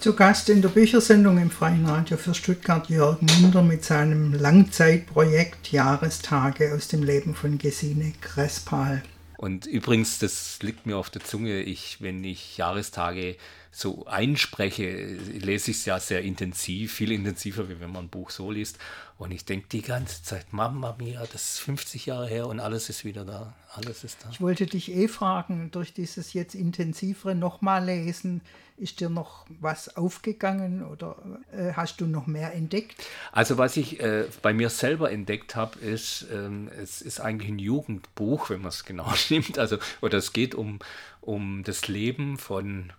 Zu 0.00 0.14
Gast 0.14 0.48
in 0.48 0.62
der 0.62 0.70
Büchersendung 0.70 1.36
im 1.36 1.50
Freien 1.50 1.84
Radio 1.84 2.16
für 2.16 2.32
Stuttgart 2.32 2.88
Jörg 2.88 3.20
Munder 3.20 3.62
mit 3.62 3.84
seinem 3.84 4.32
Langzeitprojekt 4.32 5.70
Jahrestage 5.70 6.72
aus 6.74 6.88
dem 6.88 7.02
Leben 7.02 7.34
von 7.34 7.58
Gesine 7.58 8.14
Crespal. 8.22 9.02
Und 9.42 9.66
übrigens, 9.66 10.20
das 10.20 10.62
liegt 10.62 10.86
mir 10.86 10.96
auf 10.96 11.10
der 11.10 11.24
Zunge, 11.24 11.62
ich, 11.62 12.00
wenn 12.00 12.22
ich 12.22 12.58
Jahrestage 12.58 13.34
so 13.72 14.06
einspreche, 14.06 15.16
lese 15.16 15.72
ich 15.72 15.78
es 15.78 15.84
ja 15.84 15.98
sehr 15.98 16.22
intensiv, 16.22 16.92
viel 16.92 17.10
intensiver, 17.10 17.68
wie 17.68 17.80
wenn 17.80 17.90
man 17.90 18.04
ein 18.04 18.08
Buch 18.08 18.30
so 18.30 18.52
liest. 18.52 18.78
Und 19.18 19.32
ich 19.32 19.44
denke 19.44 19.66
die 19.72 19.82
ganze 19.82 20.22
Zeit, 20.22 20.52
Mama 20.52 20.94
mia, 20.96 21.26
das 21.32 21.54
ist 21.54 21.58
50 21.58 22.06
Jahre 22.06 22.28
her 22.28 22.46
und 22.46 22.60
alles 22.60 22.88
ist 22.88 23.04
wieder 23.04 23.24
da. 23.24 23.52
Alles 23.74 24.04
ist 24.04 24.18
da. 24.22 24.30
Ich 24.30 24.40
wollte 24.40 24.66
dich 24.66 24.92
eh 24.92 25.08
fragen, 25.08 25.72
durch 25.72 25.92
dieses 25.92 26.34
jetzt 26.34 26.54
intensivere 26.54 27.34
nochmal 27.34 27.84
lesen, 27.84 28.42
ist 28.82 29.00
dir 29.00 29.08
noch 29.08 29.46
was 29.60 29.96
aufgegangen 29.96 30.84
oder 30.84 31.16
äh, 31.52 31.72
hast 31.74 32.00
du 32.00 32.06
noch 32.06 32.26
mehr 32.26 32.52
entdeckt? 32.52 32.96
Also 33.30 33.56
was 33.56 33.76
ich 33.76 34.00
äh, 34.00 34.24
bei 34.42 34.52
mir 34.52 34.70
selber 34.70 35.10
entdeckt 35.10 35.54
habe, 35.54 35.78
ist, 35.78 36.26
ähm, 36.32 36.68
es 36.76 37.00
ist 37.00 37.20
eigentlich 37.20 37.50
ein 37.50 37.58
Jugendbuch, 37.60 38.50
wenn 38.50 38.60
man 38.60 38.68
es 38.68 38.84
genau 38.84 39.10
nimmt. 39.30 39.58
Also, 39.58 39.78
oder 40.00 40.18
es 40.18 40.32
geht 40.32 40.54
um, 40.54 40.80
um 41.20 41.62
das 41.62 41.86
Leben 41.86 42.38
von 42.38 42.92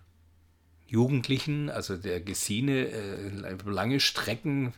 Jugendlichen, 0.86 1.70
also 1.70 1.96
der 1.96 2.20
Gesine, 2.20 2.88
äh, 2.88 3.56
lange 3.64 4.00
Strecken 4.00 4.72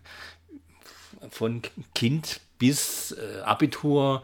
von 1.30 1.62
Kind 1.94 2.40
bis 2.58 3.12
äh, 3.12 3.40
Abitur 3.42 4.22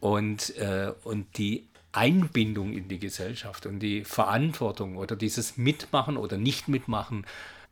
und, 0.00 0.56
äh, 0.56 0.92
und 1.02 1.36
die 1.38 1.66
Einbindung 1.96 2.72
in 2.72 2.88
die 2.88 2.98
Gesellschaft 2.98 3.66
und 3.66 3.78
die 3.80 4.04
Verantwortung 4.04 4.96
oder 4.96 5.16
dieses 5.16 5.56
Mitmachen 5.56 6.16
oder 6.16 6.36
nicht 6.36 6.68
mitmachen, 6.68 7.26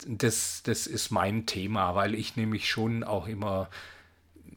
das, 0.06 0.62
das 0.64 0.86
ist 0.86 1.10
mein 1.10 1.46
Thema, 1.46 1.94
weil 1.94 2.14
ich 2.14 2.36
nämlich 2.36 2.68
schon 2.68 3.04
auch 3.04 3.26
immer 3.26 3.68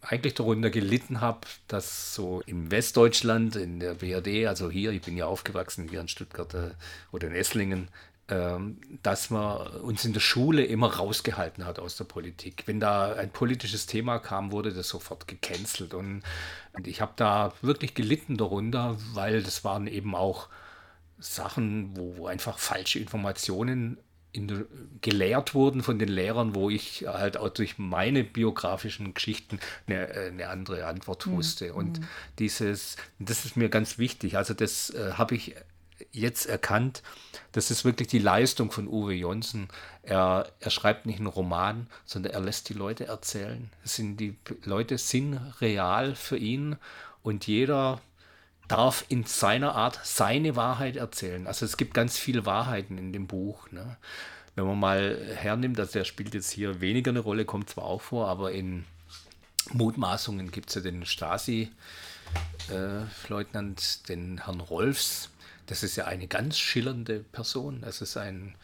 eigentlich 0.01 0.36
darunter 0.36 0.69
gelitten 0.69 1.21
habe, 1.21 1.41
dass 1.67 2.13
so 2.13 2.41
im 2.45 2.69
Westdeutschland, 2.71 3.56
in 3.56 3.80
der 3.80 3.95
BRD, 3.95 4.47
also 4.47 4.69
hier, 4.69 4.91
ich 4.91 5.01
bin 5.01 5.17
ja 5.17 5.25
aufgewachsen 5.25 5.89
hier 5.89 6.01
in 6.01 6.08
Stuttgart 6.08 6.54
äh, 6.54 6.71
oder 7.12 7.28
in 7.28 7.36
Esslingen, 7.36 7.88
dass 8.28 9.30
man 9.30 9.68
uns 9.82 10.04
in 10.04 10.14
der 10.14 10.20
Schule 10.20 10.66
immer 10.66 10.96
rausgehalten 10.96 11.64
hat 11.66 11.78
aus 11.78 11.96
der 11.96 12.06
Politik. 12.06 12.64
Wenn 12.66 12.80
da 12.80 13.14
ein 13.14 13.30
politisches 13.30 13.86
Thema 13.86 14.18
kam, 14.18 14.52
wurde 14.52 14.74
das 14.74 14.90
sofort 14.90 15.28
gecancelt. 15.28 15.94
Und, 15.94 16.24
ich 16.84 17.02
habe 17.02 17.14
da 17.16 17.54
wirklich 17.62 17.94
gelitten 17.94 18.36
darunter, 18.36 18.98
weil 19.14 19.44
das 19.44 19.64
waren 19.64 19.88
eben 19.88 20.16
auch 20.16 20.50
Sachen, 21.20 21.96
wo, 21.96 22.18
wo 22.18 22.28
einfach 22.28 22.58
falsche 22.58 23.00
Informationen 23.00 23.98
der, 24.36 24.66
gelehrt 25.02 25.54
wurden 25.54 25.84
von 25.84 26.00
den 26.00 26.10
Lehrern, 26.10 26.56
wo 26.56 26.70
ich 26.70 27.06
halt 27.08 27.38
auch 27.38 27.50
durch 27.50 27.78
meine 27.78 28.24
biografischen 28.24 29.14
Geschichten 29.14 29.60
eine, 29.88 30.10
eine 30.10 30.50
andere 30.50 30.86
Antwort 30.88 31.26
mhm. 31.26 31.32
wusste. 31.34 31.70
Mhm. 31.70 31.76
Und 31.76 32.02
dieses, 32.40 32.98
das 33.20 33.46
ist 33.46 33.56
mir 33.56 33.70
ganz 33.70 33.98
wichtig. 33.98 34.36
Also 34.36 34.54
das 34.54 34.90
äh, 34.90 35.14
habe 35.14 35.36
ich 35.36 35.56
jetzt 36.15 36.45
erkannt, 36.45 37.04
das 37.51 37.71
ist 37.71 37.86
wirklich 37.86 38.08
die 38.08 38.19
Leistung 38.19 38.71
von 38.71 38.88
Uwe 38.88 39.13
Jonsen. 39.13 39.67
Er, 40.04 40.51
er 40.60 40.71
schreibt 40.71 41.06
nicht 41.06 41.19
einen 41.19 41.28
Roman, 41.28 41.88
sondern 42.06 42.34
er 42.34 42.41
lässt 42.41 42.69
die 42.69 42.73
Leute 42.73 43.06
erzählen. 43.06 43.69
Es 43.84 43.95
sind 43.95 44.17
die 44.17 44.36
Leute 44.63 44.97
sind 44.97 45.39
real 45.62 46.15
für 46.15 46.38
ihn 46.38 46.78
und 47.23 47.47
jeder 47.47 48.01
darf 48.67 49.06
in 49.10 49.25
seiner 49.25 49.75
Art 49.75 49.99
seine 50.04 50.56
Wahrheit 50.56 50.95
erzählen. 50.95 51.47
Also 51.47 51.65
es 51.65 51.78
gibt 51.78 51.93
ganz 51.93 52.17
viele 52.17 52.45
Wahrheiten 52.45 52.97
in 52.97 53.13
dem 53.13 53.28
Buch. 53.28 53.69
Ne? 53.71 53.97
Wenn 54.56 54.65
man 54.65 54.80
mal 54.80 55.19
hernimmt, 55.36 55.80
also 55.80 55.93
der 55.93 56.06
spielt 56.06 56.34
jetzt 56.34 56.51
hier 56.51 56.82
weniger 56.82 57.12
eine 57.12 57.19
Rolle, 57.19 57.45
kommt 57.45 57.69
zwar 57.69 57.86
auch 57.86 58.01
vor, 58.01 58.28
aber 58.28 58.54
in 58.54 58.86
Mutmaßungen 59.73 60.51
gibt 60.51 60.69
es 60.69 60.75
ja 60.75 60.82
den 60.82 61.06
Stasi-Leutnant, 61.06 63.80
äh, 63.80 64.08
den 64.08 64.45
Herrn 64.45 64.62
Rolfs, 64.62 65.30
das 65.67 65.84
ist 65.84 65.95
ja 65.95 66.06
eine 66.06 66.28
ganz 66.28 66.58
schillernde 66.58 67.19
Person. 67.19 67.82
Das 67.82 68.01
ist 68.01 68.17
ein, 68.17 68.56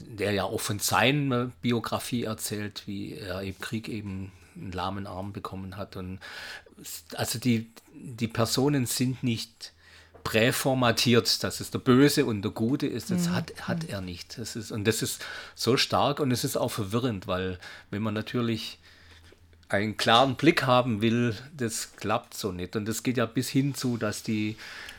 der 0.00 0.32
ja 0.32 0.44
auch 0.44 0.60
von 0.60 0.78
seiner 0.78 1.46
Biografie 1.62 2.24
erzählt, 2.24 2.82
wie 2.86 3.14
er 3.14 3.42
im 3.42 3.58
Krieg 3.58 3.88
eben 3.88 4.32
einen 4.54 4.72
lahmen 4.72 5.06
Arm 5.06 5.32
bekommen 5.32 5.76
hat. 5.76 5.96
Und 5.96 6.18
also 7.14 7.38
die, 7.38 7.70
die 7.94 8.28
Personen 8.28 8.86
sind 8.86 9.22
nicht 9.22 9.72
präformatiert, 10.24 11.42
dass 11.42 11.60
es 11.60 11.70
der 11.70 11.80
Böse 11.80 12.24
und 12.26 12.42
der 12.42 12.52
Gute 12.52 12.86
ist. 12.86 13.10
Das 13.10 13.28
mhm. 13.28 13.34
hat, 13.34 13.68
hat 13.68 13.84
er 13.84 14.00
nicht. 14.00 14.38
Das 14.38 14.56
ist, 14.56 14.70
und 14.70 14.84
das 14.84 15.02
ist 15.02 15.24
so 15.54 15.76
stark 15.76 16.20
und 16.20 16.30
es 16.30 16.44
ist 16.44 16.56
auch 16.56 16.70
verwirrend, 16.70 17.26
weil 17.26 17.58
wenn 17.90 18.02
man 18.02 18.14
natürlich 18.14 18.78
einen 19.68 19.96
klaren 19.96 20.36
Blick 20.36 20.64
haben 20.64 21.00
will, 21.00 21.34
das 21.56 21.96
klappt 21.96 22.34
so 22.34 22.52
nicht. 22.52 22.76
Und 22.76 22.86
das 22.86 23.02
geht 23.02 23.16
ja 23.16 23.26
bis 23.26 23.48
hin 23.48 23.74
zu, 23.74 23.96
dass 23.96 24.22
die 24.22 24.56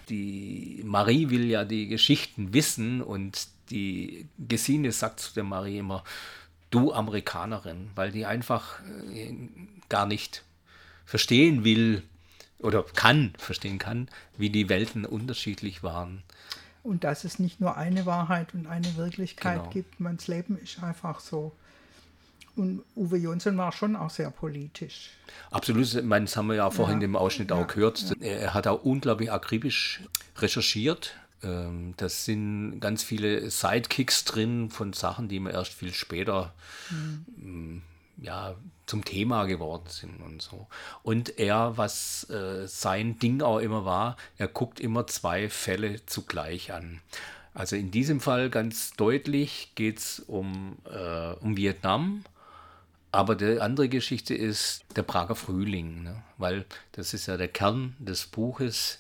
die 0.09 0.81
Marie 0.85 1.29
will 1.29 1.45
ja 1.45 1.65
die 1.65 1.87
Geschichten 1.87 2.53
wissen 2.53 3.01
und 3.01 3.47
die 3.69 4.27
Gesine 4.37 4.91
sagt 4.91 5.19
zu 5.19 5.33
der 5.33 5.43
Marie 5.43 5.79
immer, 5.79 6.03
du 6.69 6.93
Amerikanerin, 6.93 7.89
weil 7.95 8.11
die 8.11 8.25
einfach 8.25 8.81
äh, 9.13 9.33
gar 9.89 10.05
nicht 10.05 10.43
verstehen 11.05 11.63
will 11.63 12.03
oder 12.59 12.83
kann, 12.83 13.33
verstehen 13.37 13.77
kann, 13.77 14.09
wie 14.37 14.49
die 14.49 14.69
Welten 14.69 15.05
unterschiedlich 15.05 15.83
waren. 15.83 16.23
Und 16.81 17.03
dass 17.03 17.23
es 17.23 17.39
nicht 17.39 17.61
nur 17.61 17.77
eine 17.77 18.05
Wahrheit 18.05 18.53
und 18.53 18.67
eine 18.67 18.95
Wirklichkeit 18.95 19.59
genau. 19.59 19.69
gibt, 19.69 19.99
man's 19.99 20.27
Leben 20.27 20.57
ist 20.57 20.83
einfach 20.83 21.19
so 21.19 21.53
und 22.55 22.83
Uwe 22.95 23.17
Jonsson 23.17 23.57
war 23.57 23.71
schon 23.71 23.95
auch 23.95 24.09
sehr 24.09 24.29
politisch. 24.29 25.11
Absolut, 25.51 25.93
ich 25.93 26.03
meine, 26.03 26.25
das 26.25 26.37
haben 26.37 26.47
wir 26.47 26.55
ja 26.55 26.69
vorhin 26.69 27.01
ja. 27.01 27.05
im 27.05 27.15
Ausschnitt 27.15 27.49
ja. 27.49 27.55
auch 27.57 27.67
gehört. 27.67 28.15
Ja. 28.19 28.27
Er 28.27 28.53
hat 28.53 28.67
auch 28.67 28.83
unglaublich 28.83 29.31
akribisch 29.31 30.01
recherchiert. 30.37 31.15
Ähm, 31.41 31.93
das 31.97 32.25
sind 32.25 32.79
ganz 32.79 33.03
viele 33.03 33.49
Sidekicks 33.49 34.25
drin 34.25 34.69
von 34.69 34.93
Sachen, 34.93 35.27
die 35.27 35.39
man 35.39 35.53
erst 35.53 35.73
viel 35.73 35.93
später 35.93 36.53
mhm. 36.89 37.81
ja, 38.17 38.55
zum 38.85 39.03
Thema 39.03 39.45
geworden 39.45 39.87
sind 39.87 40.21
und 40.21 40.41
so. 40.41 40.67
Und 41.01 41.39
er, 41.39 41.77
was 41.77 42.29
äh, 42.29 42.67
sein 42.67 43.19
Ding 43.19 43.41
auch 43.41 43.59
immer 43.59 43.85
war, 43.85 44.17
er 44.37 44.47
guckt 44.47 44.79
immer 44.79 45.07
zwei 45.07 45.49
Fälle 45.49 46.05
zugleich 46.05 46.71
an. 46.71 47.01
Also 47.53 47.75
in 47.75 47.91
diesem 47.91 48.19
Fall 48.19 48.49
ganz 48.49 48.93
deutlich 48.93 49.71
geht 49.75 49.99
es 49.99 50.19
um, 50.19 50.77
äh, 50.89 51.33
um 51.39 51.55
Vietnam. 51.55 52.23
Aber 53.13 53.36
die 53.36 53.62
andere 53.62 53.89
Geschichte 53.89 54.34
ist 54.34 54.86
der 54.95 55.04
Prager 55.04 55.36
Frühling, 55.36 56.02
ne? 56.02 56.23
weil 56.39 56.65
das 56.93 57.13
ist 57.13 57.28
ja 57.28 57.38
der 57.38 57.47
Kern 57.47 57.95
des 57.99 58.26
Buches. 58.26 58.97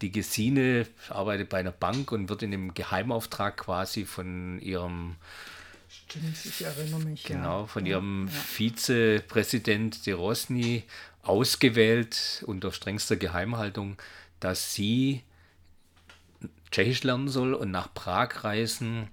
Die 0.00 0.10
Gesine 0.10 0.88
arbeitet 1.08 1.48
bei 1.48 1.60
einer 1.60 1.70
Bank 1.70 2.10
und 2.10 2.28
wird 2.28 2.42
in 2.42 2.50
dem 2.50 2.74
Geheimauftrag 2.74 3.56
quasi 3.56 4.04
von 4.04 4.58
ihrem 4.60 5.14
Stimmt, 5.88 6.44
ich 6.44 6.64
erinnere 6.64 7.00
mich. 7.00 7.22
Genau, 7.22 7.60
ja. 7.60 7.66
von 7.68 7.86
ihrem 7.86 8.26
ja. 8.26 8.32
Vizepräsident 8.32 10.06
de 10.06 10.14
Rosny 10.14 10.82
ausgewählt 11.22 12.42
unter 12.48 12.72
strengster 12.72 13.14
Geheimhaltung, 13.14 13.96
dass 14.40 14.74
sie 14.74 15.22
Tschechisch 16.72 17.04
lernen 17.04 17.28
soll 17.28 17.54
und 17.54 17.70
nach 17.70 17.94
Prag 17.94 18.42
reisen 18.42 19.06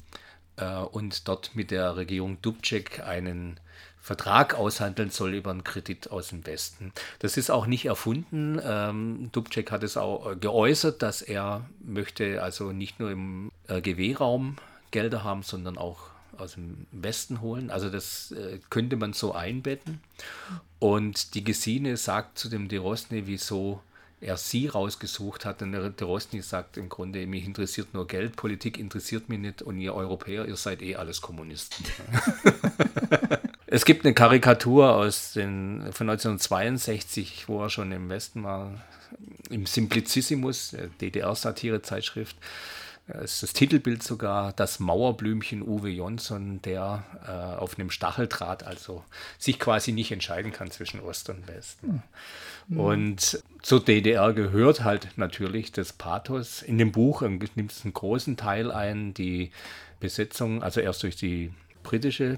äh, 0.55 0.65
und 0.77 1.27
dort 1.27 1.55
mit 1.55 1.69
der 1.69 1.97
Regierung 1.97 2.41
Dubček 2.41 3.01
einen 3.01 3.59
Vertrag 4.01 4.55
aushandeln 4.55 5.09
soll 5.09 5.33
über 5.33 5.51
einen 5.51 5.63
Kredit 5.63 6.09
aus 6.09 6.29
dem 6.29 6.45
Westen. 6.45 6.91
Das 7.19 7.37
ist 7.37 7.51
auch 7.51 7.65
nicht 7.65 7.85
erfunden. 7.85 8.59
Ähm, 8.63 9.29
Dubček 9.31 9.71
hat 9.71 9.83
es 9.83 9.97
auch 9.97 10.39
geäußert, 10.39 11.01
dass 11.01 11.21
er 11.21 11.65
möchte 11.83 12.41
also 12.41 12.71
nicht 12.71 12.99
nur 12.99 13.11
im 13.11 13.51
RGW-Raum 13.69 14.57
Gelder 14.91 15.23
haben, 15.23 15.43
sondern 15.43 15.77
auch 15.77 16.09
aus 16.37 16.53
dem 16.53 16.87
Westen 16.91 17.41
holen. 17.41 17.69
Also 17.69 17.89
das 17.89 18.31
äh, 18.31 18.59
könnte 18.69 18.95
man 18.95 19.13
so 19.13 19.33
einbetten. 19.33 19.99
Und 20.79 21.35
die 21.35 21.43
Gesine 21.43 21.97
sagt 21.97 22.39
zu 22.39 22.49
dem 22.49 22.69
De 22.69 22.81
wieso 22.81 23.81
er 24.21 24.37
sie 24.37 24.67
rausgesucht 24.67 25.45
hat. 25.45 25.61
Und 25.61 25.71
der 25.71 25.89
De 25.89 26.41
sagt 26.41 26.77
im 26.77 26.89
Grunde, 26.89 27.25
mich 27.27 27.45
interessiert 27.45 27.93
nur 27.93 28.07
Geld, 28.07 28.35
Politik 28.35 28.77
interessiert 28.77 29.29
mich 29.29 29.39
nicht 29.39 29.61
und 29.61 29.79
ihr 29.79 29.93
Europäer, 29.93 30.45
ihr 30.45 30.55
seid 30.55 30.81
eh 30.81 30.95
alles 30.95 31.21
Kommunisten. 31.21 31.85
es 33.71 33.85
gibt 33.85 34.03
eine 34.03 34.15
Karikatur 34.15 34.95
aus 34.95 35.33
den, 35.33 35.91
von 35.91 36.09
1962, 36.09 37.47
wo 37.47 37.61
er 37.61 37.69
schon 37.69 37.91
im 37.91 38.09
Westen 38.09 38.43
war, 38.43 38.71
im 39.49 39.67
Simplicissimus, 39.67 40.75
DDR-Satire-Zeitschrift. 41.01 42.35
Ist 43.23 43.41
das 43.41 43.53
Titelbild 43.53 44.03
sogar 44.03 44.53
das 44.53 44.79
Mauerblümchen 44.79 45.63
Uwe 45.63 45.89
Jonsson, 45.89 46.61
der 46.61 47.03
äh, 47.27 47.31
auf 47.31 47.77
einem 47.77 47.89
Stacheldraht 47.89 48.63
also 48.63 49.03
sich 49.39 49.59
quasi 49.59 49.91
nicht 49.91 50.11
entscheiden 50.11 50.51
kann 50.51 50.69
zwischen 50.69 50.99
Ost 50.99 51.29
und 51.29 51.47
West. 51.47 51.79
Mhm. 51.83 52.79
Und 52.79 53.43
zur 53.63 53.83
DDR 53.83 54.33
gehört 54.33 54.83
halt 54.83 55.09
natürlich 55.15 55.71
das 55.71 55.93
Pathos. 55.93 56.61
In 56.61 56.77
dem 56.77 56.91
Buch 56.91 57.21
nimmt 57.21 57.71
es 57.71 57.83
einen 57.83 57.93
großen 57.93 58.37
Teil 58.37 58.71
ein, 58.71 59.15
die 59.15 59.51
Besetzung, 59.99 60.61
also 60.61 60.79
erst 60.79 61.01
durch 61.01 61.15
die 61.15 61.51
britische 61.81 62.37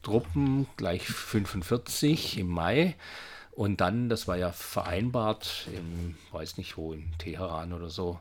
Besatzungstruppen, 0.00 0.66
gleich 0.76 1.06
45 1.06 2.38
im 2.38 2.48
Mai. 2.48 2.94
Und 3.52 3.80
dann, 3.80 4.08
das 4.08 4.26
war 4.26 4.36
ja 4.36 4.52
vereinbart, 4.52 5.68
im, 5.74 6.16
weiß 6.32 6.56
nicht 6.56 6.76
wo, 6.76 6.92
in 6.92 7.12
Teheran 7.18 7.72
oder 7.72 7.90
so, 7.90 8.20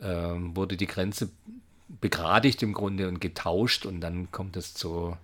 ähm, 0.00 0.56
wurde 0.56 0.76
die 0.76 0.86
Grenze 0.86 1.30
begradigt 2.00 2.62
im 2.62 2.72
Grunde 2.72 3.08
und 3.08 3.20
getauscht 3.20 3.84
und 3.84 4.00
dann 4.00 4.30
kommt 4.30 4.56
es 4.56 4.74
zur 4.74 5.18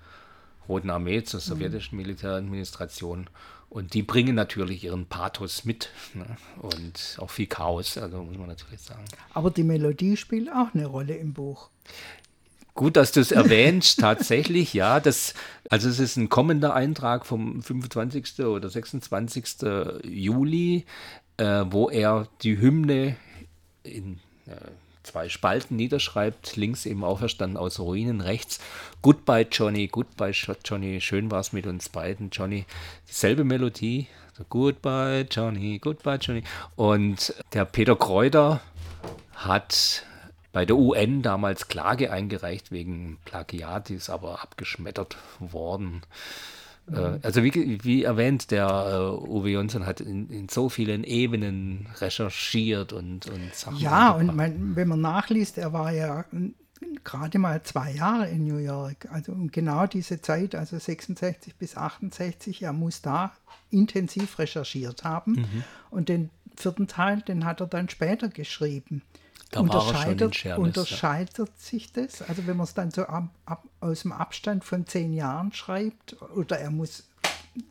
Roten 0.69 0.91
Armee, 0.91 1.23
zur 1.23 1.41
mhm. 1.41 1.45
sowjetischen 1.45 1.97
Militäradministration 1.97 3.31
und 3.71 3.95
die 3.95 4.03
bringen 4.03 4.35
natürlich 4.35 4.85
ihren 4.85 5.07
Pathos 5.07 5.65
mit 5.65 5.91
ne? 6.15 6.37
und 6.61 7.17
auch 7.21 7.31
viel 7.31 7.47
Chaos, 7.47 7.97
also 7.97 8.23
muss 8.25 8.37
man 8.37 8.49
natürlich 8.49 8.81
sagen. 8.81 9.05
Aber 9.33 9.51
die 9.51 9.63
Melodie 9.63 10.17
spielt 10.17 10.51
auch 10.51 10.75
eine 10.75 10.87
Rolle 10.87 11.15
im 11.15 11.33
Buch. 11.33 11.71
Gut, 12.77 12.97
dass 12.97 13.11
du 13.11 13.21
es 13.21 13.33
erwähnst, 13.33 14.01
tatsächlich, 14.01 14.75
ja. 14.75 15.01
Das, 15.01 15.33
also 15.71 15.89
es 15.89 15.99
ist 15.99 16.17
ein 16.17 16.29
kommender 16.29 16.75
Eintrag 16.75 17.25
vom 17.25 17.63
25. 17.63 18.45
oder 18.45 18.69
26. 18.69 19.45
Juli, 20.05 20.85
äh, 21.39 21.65
wo 21.71 21.89
er 21.89 22.29
die 22.43 22.61
Hymne 22.61 23.17
in 23.83 24.21
äh, 24.47 24.57
zwei 25.03 25.31
Spalten 25.31 25.77
niederschreibt, 25.77 26.57
links 26.57 26.85
eben 26.85 27.03
auferstanden 27.03 27.57
aus 27.57 27.81
Ruinen, 27.81 28.21
rechts 28.21 28.61
Goodbye 29.01 29.47
Johnny, 29.51 29.87
Goodbye 29.87 30.35
Johnny, 30.63 31.01
schön 31.01 31.31
war 31.31 31.41
es 31.41 31.55
mit 31.55 31.67
uns 31.67 31.89
beiden, 31.89 32.29
Johnny. 32.31 32.67
Dieselbe 33.09 33.45
Melodie, 33.45 34.07
so 34.37 34.45
Goodbye 34.51 35.27
Johnny, 35.31 35.79
Goodbye 35.79 36.19
Johnny. 36.21 36.43
Und 36.75 37.33
der 37.55 37.65
Peter 37.65 37.97
Kräuter 37.97 38.61
hat 39.35 40.05
bei 40.57 40.65
der 40.65 40.79
UN 40.79 41.21
damals 41.21 41.69
Klage 41.69 42.11
eingereicht 42.11 42.73
wegen 42.73 43.19
Plagiat, 43.27 43.91
die 43.91 43.95
ist 43.97 44.09
aber 44.09 44.41
abgeschmettert 44.43 45.19
worden. 45.39 46.01
Mhm. 46.87 47.19
Also 47.21 47.45
wie, 47.45 47.85
wie, 47.85 48.05
erwähnt, 48.05 48.51
der 48.51 48.67
uh, 49.21 49.37
Uwe 49.37 49.51
Jonsson 49.51 49.85
hat 49.85 50.01
in, 50.01 50.31
in, 50.31 50.49
so 50.49 50.71
vielen 50.71 51.05
Ebenen 51.05 51.89
recherchiert 52.01 52.95
und, 52.95 53.27
und 53.27 53.55
Sachen. 53.55 53.77
Ja, 53.77 54.13
und 54.13 54.35
man, 54.35 54.75
wenn 54.75 54.89
man 54.89 55.03
nachliest, 55.03 55.59
er 55.59 55.75
war 55.75 55.93
ja 55.93 56.25
gerade 57.05 57.39
mal 57.39 57.63
zwei 57.63 57.93
Jahre 57.93 58.31
in 58.31 58.47
New 58.47 58.57
York. 58.57 59.09
Also 59.13 59.33
um 59.33 59.51
genau 59.51 59.87
diese 59.87 60.23
Zeit, 60.23 60.55
also 60.55 60.79
66 60.79 61.57
bis 61.57 61.77
68, 61.77 62.63
er 62.63 62.73
muss 62.73 63.03
da 63.03 63.35
intensiv 63.69 64.39
recherchiert 64.39 65.05
haben. 65.05 65.33
Mhm. 65.33 65.65
Und 65.91 66.09
den 66.09 66.31
vierten 66.57 66.89
Teil, 66.89 67.21
den 67.21 67.45
hat 67.45 67.61
er 67.61 67.67
dann 67.67 67.91
später 67.91 68.31
geschrieben. 68.31 69.03
Da 69.51 69.61
unterscheidet, 69.61 70.45
unterscheidet 70.57 71.59
sich 71.59 71.93
das? 71.93 72.23
Also 72.23 72.47
wenn 72.47 72.57
man 72.57 72.65
es 72.65 72.75
dann 72.75 72.91
so 72.91 73.03
ab, 73.03 73.29
ab, 73.45 73.63
aus 73.81 74.03
dem 74.03 74.13
Abstand 74.13 74.65
von 74.65 74.87
zehn 74.87 75.13
Jahren 75.13 75.53
schreibt 75.53 76.17
oder 76.35 76.59
er 76.59 76.71
muss 76.71 77.05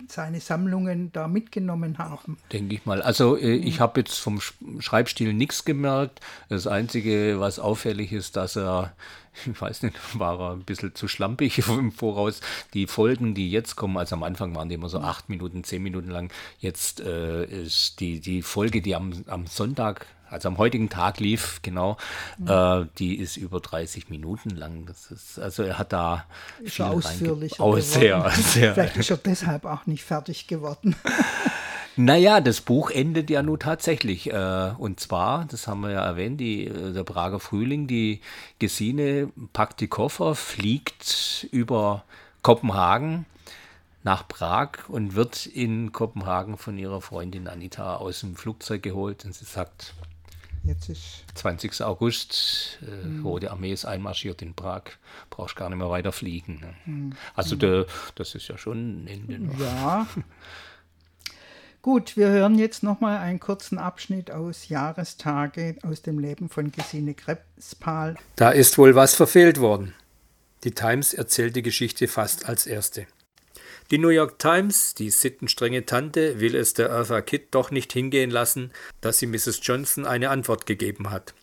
seine 0.07 0.39
Sammlungen 0.39 1.11
da 1.11 1.27
mitgenommen 1.27 1.97
haben. 1.97 2.38
Denke 2.51 2.75
ich 2.75 2.85
mal. 2.85 3.01
Also 3.01 3.38
äh, 3.38 3.55
ich 3.55 3.79
habe 3.79 3.99
jetzt 3.99 4.17
vom 4.17 4.39
Schreibstil 4.79 5.33
nichts 5.33 5.65
gemerkt. 5.65 6.21
Das 6.49 6.67
Einzige, 6.67 7.39
was 7.39 7.59
auffällig 7.59 8.11
ist, 8.11 8.35
dass 8.35 8.55
er, 8.55 8.93
ich 9.45 9.59
weiß 9.59 9.83
nicht, 9.83 9.95
war 10.17 10.39
er 10.39 10.51
ein 10.53 10.63
bisschen 10.63 10.95
zu 10.95 11.07
schlampig 11.07 11.59
im 11.67 11.91
Voraus. 11.91 12.41
Die 12.73 12.88
Folgen, 12.88 13.35
die 13.35 13.51
jetzt 13.51 13.75
kommen, 13.75 13.97
also 13.97 14.15
am 14.15 14.23
Anfang 14.23 14.55
waren 14.55 14.69
die 14.69 14.75
immer 14.75 14.89
so 14.89 14.99
acht 14.99 15.29
Minuten, 15.29 15.63
zehn 15.63 15.83
Minuten 15.83 16.09
lang. 16.09 16.31
Jetzt 16.59 16.99
äh, 17.01 17.45
ist 17.45 17.99
die, 17.99 18.19
die 18.19 18.41
Folge, 18.41 18.81
die 18.81 18.95
am, 18.95 19.13
am 19.27 19.47
Sonntag 19.47 20.07
also 20.29 20.47
am 20.49 20.57
heutigen 20.57 20.89
Tag 20.89 21.19
lief, 21.19 21.59
genau, 21.61 21.97
mhm. 22.38 22.47
äh, 22.47 22.85
die 22.97 23.15
ist 23.15 23.38
über 23.38 23.59
30 23.59 24.09
Minuten 24.09 24.49
lang. 24.49 24.85
Das 24.85 25.11
ist, 25.11 25.39
also 25.39 25.63
er 25.63 25.77
hat 25.77 25.93
da 25.93 26.25
ist 26.61 26.75
viel 26.75 26.85
ausführlich. 26.85 27.59
Oh, 27.59 27.79
sehr, 27.79 28.29
sehr. 28.31 28.73
Vielleicht 28.73 28.97
ist 28.97 29.11
er 29.11 29.17
deshalb 29.17 29.65
auch 29.65 29.85
nicht 29.85 30.03
fertig 30.03 30.47
geworden. 30.47 30.95
Naja, 31.97 32.41
das 32.41 32.59
Buch 32.59 32.91
endet 32.91 33.29
ja 33.29 33.41
nun 33.41 33.59
tatsächlich. 33.59 34.31
Äh, 34.31 34.71
und 34.77 34.99
zwar, 34.99 35.45
das 35.45 35.67
haben 35.67 35.81
wir 35.81 35.91
ja 35.91 36.05
erwähnt, 36.05 36.39
die, 36.39 36.67
äh, 36.67 36.91
der 36.91 37.03
Prager 37.03 37.39
Frühling, 37.39 37.88
die 37.88 38.19
Gesine 38.59 39.31
packt 39.53 39.79
die 39.79 39.88
Koffer, 39.88 40.35
fliegt 40.35 41.47
über 41.51 42.03
Kopenhagen 42.41 43.25
nach 44.03 44.27
Prag 44.27 44.89
und 44.89 45.15
wird 45.15 45.45
in 45.45 45.93
Kopenhagen 45.93 46.57
von 46.57 46.77
ihrer 46.77 47.01
Freundin 47.01 47.47
Anita 47.47 47.95
aus 47.95 48.19
dem 48.19 48.35
Flugzeug 48.35 48.83
geholt. 48.83 49.23
Und 49.23 49.33
sie 49.33 49.45
sagt, 49.45 49.93
Jetzt 50.65 50.89
ist 50.89 51.23
20. 51.36 51.82
August, 51.84 52.80
äh, 52.82 53.06
mhm. 53.06 53.25
Rote 53.25 53.51
Armee 53.51 53.71
ist 53.71 53.86
einmarschiert 53.86 54.41
in 54.41 54.56
Prag, 54.56 54.84
brauchst 55.30 55.56
gar 55.56 55.69
nicht 55.69 55.78
mehr 55.78 55.89
weiter 55.89 56.12
fliegen. 56.12 56.60
Ne? 56.60 56.73
Mhm. 56.86 57.13
Also 57.36 57.56
der, 57.56 57.86
das 58.15 58.34
ist 58.34 58.47
ja 58.47 58.58
schon 58.58 59.04
ein 59.04 59.08
Ende. 59.08 59.39
Noch. 59.39 59.60
Ja. 59.60 60.08
Gut, 61.84 62.17
wir 62.17 62.30
hören 62.30 62.58
jetzt 62.58 62.82
nochmal 62.82 63.19
einen 63.19 63.39
kurzen 63.39 63.78
Abschnitt 63.78 64.32
aus 64.32 64.69
Jahrestage 64.69 65.75
aus 65.84 66.01
dem 66.01 66.17
Leben 66.17 66.49
von 66.49 66.71
Gesine 66.71 67.13
Krebspal. 67.13 68.15
Da 68.36 68.49
ist 68.49 68.80
wohl 68.80 68.95
was 68.95 69.13
verfehlt 69.13 69.60
worden. 69.60 69.93
Die 70.63 70.71
Times 70.71 71.13
erzählt 71.13 71.56
die 71.56 71.62
Geschichte 71.62 72.08
fast 72.08 72.49
als 72.49 72.65
erste. 72.65 73.06
Die 73.91 73.99
New 73.99 74.09
York 74.09 74.39
Times, 74.39 74.95
die 74.95 75.11
sittenstrenge 75.11 75.85
Tante, 75.85 76.39
will 76.39 76.55
es 76.55 76.73
der 76.73 76.89
Eartha 76.89 77.21
Kitt 77.21 77.49
doch 77.51 77.69
nicht 77.69 77.93
hingehen 77.93 78.31
lassen, 78.31 78.71
dass 78.99 79.19
sie 79.19 79.27
Mrs. 79.27 79.59
Johnson 79.61 80.07
eine 80.07 80.31
Antwort 80.31 80.65
gegeben 80.65 81.11
hat. 81.11 81.35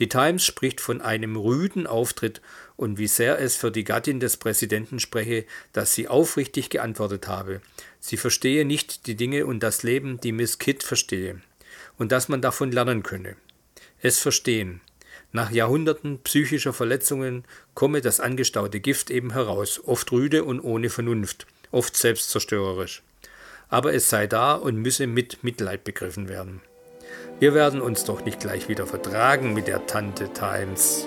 Die 0.00 0.08
Times 0.08 0.44
spricht 0.44 0.80
von 0.80 1.00
einem 1.00 1.36
rüden 1.36 1.86
Auftritt 1.86 2.42
und 2.74 2.98
wie 2.98 3.06
sehr 3.06 3.38
es 3.38 3.54
für 3.54 3.70
die 3.70 3.84
Gattin 3.84 4.18
des 4.18 4.38
Präsidenten 4.38 4.98
spreche, 4.98 5.44
dass 5.72 5.94
sie 5.94 6.08
aufrichtig 6.08 6.68
geantwortet 6.68 7.28
habe. 7.28 7.60
Sie 8.00 8.16
verstehe 8.16 8.64
nicht 8.64 9.06
die 9.06 9.14
Dinge 9.14 9.46
und 9.46 9.60
das 9.60 9.84
Leben, 9.84 10.18
die 10.20 10.32
Miss 10.32 10.58
Kitt 10.58 10.82
verstehe, 10.82 11.42
und 11.96 12.10
dass 12.10 12.28
man 12.28 12.42
davon 12.42 12.72
lernen 12.72 13.04
könne. 13.04 13.36
Es 14.00 14.18
verstehen. 14.18 14.80
Nach 15.30 15.52
Jahrhunderten 15.52 16.18
psychischer 16.24 16.72
Verletzungen 16.72 17.44
komme 17.74 18.00
das 18.00 18.18
angestaute 18.18 18.80
Gift 18.80 19.12
eben 19.12 19.32
heraus, 19.32 19.80
oft 19.84 20.10
rüde 20.10 20.42
und 20.42 20.58
ohne 20.58 20.90
Vernunft 20.90 21.46
oft 21.74 21.96
selbstzerstörerisch. 21.96 23.02
Aber 23.68 23.92
es 23.92 24.08
sei 24.08 24.26
da 24.26 24.54
und 24.54 24.76
müsse 24.76 25.06
mit 25.06 25.42
Mitleid 25.42 25.84
begriffen 25.84 26.28
werden. 26.28 26.60
Wir 27.40 27.54
werden 27.54 27.80
uns 27.80 28.04
doch 28.04 28.24
nicht 28.24 28.40
gleich 28.40 28.68
wieder 28.68 28.86
vertragen 28.86 29.54
mit 29.54 29.66
der 29.66 29.86
Tante 29.86 30.32
Times. 30.32 31.06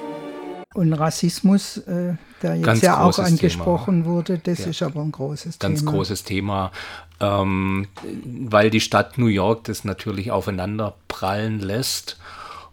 Und 0.73 0.93
Rassismus, 0.93 1.77
äh, 1.77 2.15
der 2.43 2.55
jetzt 2.55 2.65
Ganz 2.65 2.81
ja 2.81 3.01
auch 3.01 3.17
angesprochen 3.17 4.03
Thema. 4.03 4.13
wurde, 4.13 4.37
das 4.37 4.59
ja. 4.59 4.67
ist 4.67 4.83
aber 4.83 5.01
ein 5.01 5.11
großes 5.11 5.57
Ganz 5.57 5.79
Thema. 5.79 5.91
Ganz 5.91 5.97
großes 5.97 6.23
Thema, 6.23 6.71
ähm, 7.19 7.87
weil 8.23 8.69
die 8.69 8.81
Stadt 8.81 9.17
New 9.17 9.27
York 9.27 9.63
das 9.63 9.85
natürlich 9.85 10.29
aufeinander 10.29 10.95
prallen 11.07 11.59
lässt. 11.59 12.19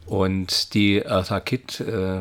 Und 0.07 0.75
die 0.75 0.99
Eartha 0.99 1.41
Kitt, 1.41 1.81
äh, 1.81 2.21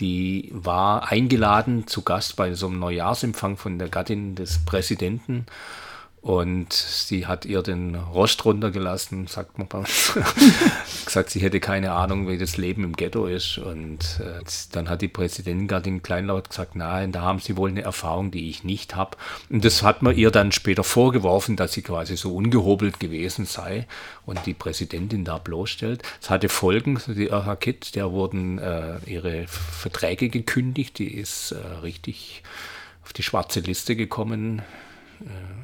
die 0.00 0.50
war 0.52 1.10
eingeladen 1.10 1.86
zu 1.86 2.02
Gast 2.02 2.36
bei 2.36 2.54
so 2.54 2.66
einem 2.66 2.78
Neujahrsempfang 2.80 3.56
von 3.56 3.78
der 3.78 3.88
Gattin 3.88 4.34
des 4.34 4.64
Präsidenten. 4.64 5.46
Und 6.22 6.74
sie 6.74 7.26
hat 7.26 7.46
ihr 7.46 7.62
den 7.62 7.94
Rost 7.94 8.44
runtergelassen, 8.44 9.26
sagt 9.26 9.56
man 9.56 9.68
bei 9.68 9.78
uns. 9.78 10.12
gesagt, 11.06 11.30
sie 11.30 11.40
hätte 11.40 11.60
keine 11.60 11.92
Ahnung, 11.92 12.28
wie 12.28 12.36
das 12.36 12.58
Leben 12.58 12.84
im 12.84 12.92
Ghetto 12.92 13.24
ist. 13.24 13.56
Und 13.56 14.20
äh, 14.20 14.44
dann 14.72 14.90
hat 14.90 15.00
die 15.00 15.08
Präsidentin 15.08 15.66
gerade 15.66 15.88
in 15.88 16.02
kleinlaut 16.02 16.50
gesagt, 16.50 16.76
nein, 16.76 17.10
da 17.10 17.22
haben 17.22 17.38
sie 17.38 17.56
wohl 17.56 17.70
eine 17.70 17.80
Erfahrung, 17.80 18.30
die 18.30 18.50
ich 18.50 18.64
nicht 18.64 18.96
habe. 18.96 19.16
Und 19.48 19.64
das 19.64 19.82
hat 19.82 20.02
man 20.02 20.14
ihr 20.14 20.30
dann 20.30 20.52
später 20.52 20.84
vorgeworfen, 20.84 21.56
dass 21.56 21.72
sie 21.72 21.82
quasi 21.82 22.18
so 22.18 22.36
ungehobelt 22.36 23.00
gewesen 23.00 23.46
sei 23.46 23.86
und 24.26 24.44
die 24.44 24.54
Präsidentin 24.54 25.24
da 25.24 25.38
bloßstellt. 25.38 26.02
Es 26.20 26.28
hatte 26.28 26.50
Folgen, 26.50 27.00
die 27.06 27.30
Kitt, 27.60 27.94
der 27.94 28.12
wurden 28.12 28.58
äh, 28.58 28.98
ihre 29.06 29.46
Verträge 29.46 30.28
gekündigt, 30.28 30.98
die 30.98 31.14
ist 31.14 31.52
äh, 31.52 31.56
richtig 31.82 32.42
auf 33.04 33.14
die 33.14 33.22
schwarze 33.22 33.60
Liste 33.60 33.96
gekommen 33.96 34.62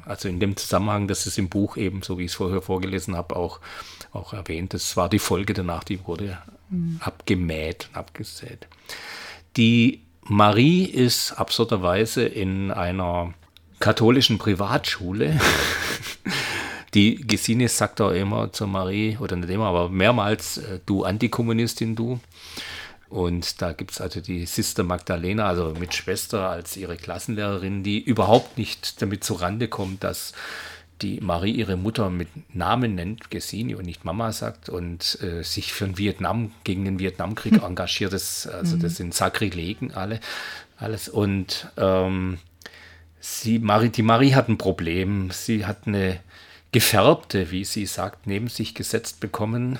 also 0.05 0.29
in 0.29 0.39
dem 0.39 0.55
Zusammenhang, 0.55 1.07
das 1.07 1.27
ist 1.27 1.37
im 1.37 1.49
Buch 1.49 1.77
eben, 1.77 2.01
so 2.01 2.17
wie 2.17 2.25
ich 2.25 2.31
es 2.31 2.35
vorher 2.35 2.61
vorgelesen 2.61 3.15
habe, 3.15 3.35
auch, 3.35 3.59
auch 4.13 4.33
erwähnt. 4.33 4.73
Das 4.73 4.95
war 4.97 5.09
die 5.09 5.19
Folge 5.19 5.53
danach, 5.53 5.83
die 5.83 6.05
wurde 6.05 6.37
mhm. 6.69 6.99
abgemäht, 7.01 7.89
abgesät. 7.93 8.67
Die 9.57 10.01
Marie 10.21 10.83
ist 10.85 11.33
absurderweise 11.33 12.25
in 12.25 12.71
einer 12.71 13.33
katholischen 13.79 14.37
Privatschule. 14.37 15.39
Die 16.93 17.15
Gesine 17.15 17.67
sagt 17.67 17.99
auch 18.01 18.11
immer 18.11 18.51
zur 18.53 18.67
Marie, 18.67 19.17
oder 19.19 19.35
nicht 19.35 19.49
immer, 19.49 19.65
aber 19.65 19.89
mehrmals, 19.89 20.57
äh, 20.57 20.79
du 20.85 21.03
Antikommunistin, 21.03 21.95
du. 21.95 22.19
Und 23.09 23.61
da 23.61 23.71
gibt 23.71 23.91
es 23.91 24.01
also 24.01 24.19
die 24.19 24.45
Sister 24.45 24.83
Magdalena, 24.83 25.47
also 25.47 25.73
mit 25.79 25.93
Schwester 25.93 26.49
als 26.49 26.75
ihre 26.75 26.97
Klassenlehrerin, 26.97 27.83
die 27.83 28.01
überhaupt 28.01 28.57
nicht 28.57 29.01
damit 29.01 29.23
zurande 29.23 29.67
kommt, 29.67 30.03
dass 30.03 30.33
die 31.01 31.21
Marie 31.21 31.51
ihre 31.51 31.77
Mutter 31.77 32.09
mit 32.09 32.27
Namen 32.53 32.95
nennt, 32.95 33.29
Gesine 33.29 33.77
und 33.77 33.85
nicht 33.85 34.03
Mama 34.03 34.31
sagt 34.31 34.67
und 34.67 35.19
äh, 35.21 35.43
sich 35.43 35.71
für 35.71 35.85
den 35.85 35.97
Vietnam, 35.97 36.51
gegen 36.63 36.85
den 36.85 36.99
Vietnamkrieg 36.99 37.53
hm. 37.53 37.63
engagiert. 37.63 38.13
Das, 38.13 38.47
also 38.47 38.77
das 38.77 38.93
mhm. 38.93 38.95
sind 38.95 39.13
Sakrilegen 39.13 39.93
alle, 39.93 40.19
alles. 40.77 41.07
Und 41.07 41.67
ähm, 41.77 42.39
sie, 43.19 43.59
Marie, 43.59 43.89
die 43.89 44.01
Marie 44.01 44.33
hat 44.33 44.49
ein 44.49 44.57
Problem. 44.57 45.29
Sie 45.31 45.65
hat 45.65 45.85
eine 45.85 46.19
gefärbte, 46.71 47.51
wie 47.51 47.63
sie 47.63 47.85
sagt, 47.85 48.27
neben 48.27 48.47
sich 48.47 48.73
gesetzt 48.73 49.19
bekommen 49.19 49.79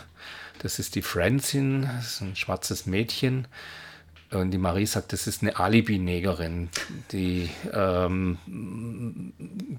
das 0.60 0.80
ist 0.80 0.96
die 0.96 1.02
Francine, 1.02 1.91
das 1.98 2.13
ist 2.13 2.22
ein 2.22 2.36
schwarzes 2.36 2.86
Mädchen. 2.86 3.48
Und 4.30 4.52
die 4.52 4.58
Marie 4.58 4.86
sagt, 4.86 5.13
das 5.13 5.26
ist 5.26 5.41
eine 5.41 5.58
Alibi-Negerin. 5.58 6.67
Die, 7.13 7.50
ähm, 7.72 8.38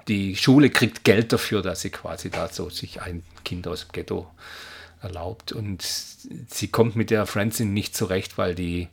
die 0.09 0.37
Schule 0.37 0.71
kriegt 0.71 1.05
Geld 1.05 1.35
dafür, 1.35 1.61
dass 1.61 1.83
sie 1.83 1.91
quasi 1.91 2.31
da 2.31 2.49
so 2.49 2.71
sich 2.71 3.03
ein 3.03 3.23
Kind 3.45 3.69
aus 3.69 3.87
dem 3.87 3.93
Ghetto 3.93 4.27
erlaubt. 5.03 5.53
Und 5.53 5.83
sie 5.83 6.69
kommt 6.69 6.97
mit 6.97 7.11
der 7.11 7.27
Francine 7.27 7.71
nicht 7.71 7.95
zurecht, 7.95 8.39
weil 8.39 8.55
die 8.55 8.89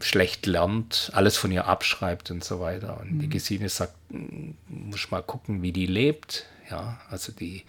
schlecht 0.00 0.46
lernt, 0.46 1.10
alles 1.14 1.36
von 1.36 1.50
ihr 1.50 1.66
abschreibt 1.66 2.30
und 2.30 2.44
so 2.44 2.60
weiter. 2.60 3.00
Und 3.00 3.14
mhm. 3.14 3.18
die 3.20 3.28
Gesine 3.30 3.70
sagt, 3.70 3.94
muss 4.68 5.10
mal 5.10 5.22
gucken, 5.22 5.62
wie 5.62 5.72
die 5.72 5.86
lebt. 5.86 6.44
Ja, 6.70 7.00
also 7.10 7.32
die 7.32 7.64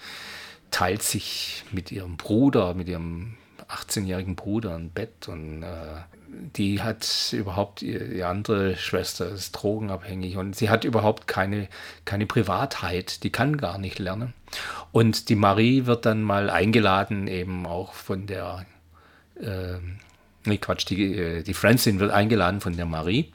teilt 0.71 1.03
sich 1.03 1.63
mit 1.71 1.91
ihrem 1.91 2.17
Bruder, 2.17 2.73
mit 2.73 2.87
ihrem 2.87 3.37
18-jährigen 3.69 4.35
Bruder 4.35 4.75
ein 4.75 4.89
Bett 4.89 5.27
und 5.27 5.63
äh, 5.63 6.01
die 6.55 6.81
hat 6.81 7.33
überhaupt, 7.33 7.81
die 7.81 8.23
andere 8.23 8.75
Schwester 8.75 9.29
ist 9.29 9.51
drogenabhängig 9.51 10.37
und 10.37 10.55
sie 10.55 10.69
hat 10.69 10.83
überhaupt 10.83 11.27
keine, 11.27 11.67
keine 12.05 12.25
Privatheit, 12.25 13.23
die 13.23 13.29
kann 13.29 13.57
gar 13.57 13.77
nicht 13.77 13.99
lernen. 13.99 14.33
Und 14.91 15.29
die 15.29 15.35
Marie 15.35 15.85
wird 15.85 16.05
dann 16.05 16.21
mal 16.21 16.49
eingeladen, 16.49 17.27
eben 17.27 17.65
auch 17.65 17.93
von 17.93 18.27
der, 18.27 18.65
äh, 19.41 19.77
nee 20.45 20.57
Quatsch, 20.57 20.89
die, 20.89 21.15
äh, 21.15 21.43
die 21.43 21.53
Francine 21.53 21.99
wird 21.99 22.11
eingeladen 22.11 22.61
von 22.61 22.75
der 22.75 22.85
Marie 22.85 23.31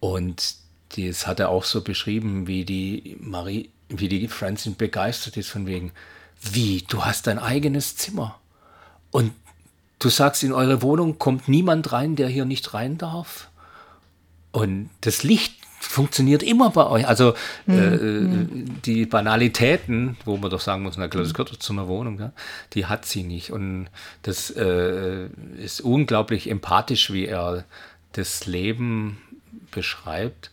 und 0.00 0.56
das 0.96 1.26
hat 1.26 1.40
er 1.40 1.50
auch 1.50 1.64
so 1.64 1.82
beschrieben, 1.82 2.46
wie 2.46 2.64
die 2.64 3.16
Marie 3.20 3.70
wie 3.88 4.08
die 4.08 4.28
Francine 4.28 4.74
begeistert 4.76 5.36
ist 5.36 5.48
von 5.48 5.66
wegen, 5.66 5.92
wie, 6.40 6.84
du 6.88 7.04
hast 7.04 7.26
dein 7.26 7.38
eigenes 7.38 7.96
Zimmer 7.96 8.38
und 9.10 9.32
du 9.98 10.08
sagst, 10.08 10.42
in 10.42 10.52
eure 10.52 10.82
Wohnung 10.82 11.18
kommt 11.18 11.48
niemand 11.48 11.92
rein, 11.92 12.16
der 12.16 12.28
hier 12.28 12.44
nicht 12.44 12.74
rein 12.74 12.98
darf. 12.98 13.48
Und 14.52 14.90
das 15.00 15.22
Licht 15.24 15.54
funktioniert 15.80 16.42
immer 16.42 16.70
bei 16.70 16.86
euch. 16.86 17.06
Also 17.06 17.34
mhm. 17.66 17.78
äh, 17.78 17.96
mhm. 17.96 18.82
die 18.82 19.06
Banalitäten, 19.06 20.16
wo 20.24 20.36
man 20.36 20.50
doch 20.50 20.60
sagen 20.60 20.82
muss, 20.82 20.96
na 20.96 21.08
klar, 21.08 21.22
das 21.22 21.34
gehört 21.34 21.52
doch 21.52 21.58
zu 21.58 21.72
einer 21.72 21.88
Wohnung, 21.88 22.18
ja, 22.18 22.32
die 22.74 22.86
hat 22.86 23.04
sie 23.04 23.22
nicht. 23.22 23.50
Und 23.50 23.88
das 24.22 24.50
äh, 24.50 25.28
ist 25.58 25.80
unglaublich 25.80 26.50
empathisch, 26.50 27.12
wie 27.12 27.26
er 27.26 27.64
das 28.12 28.46
Leben 28.46 29.18
beschreibt. 29.70 30.50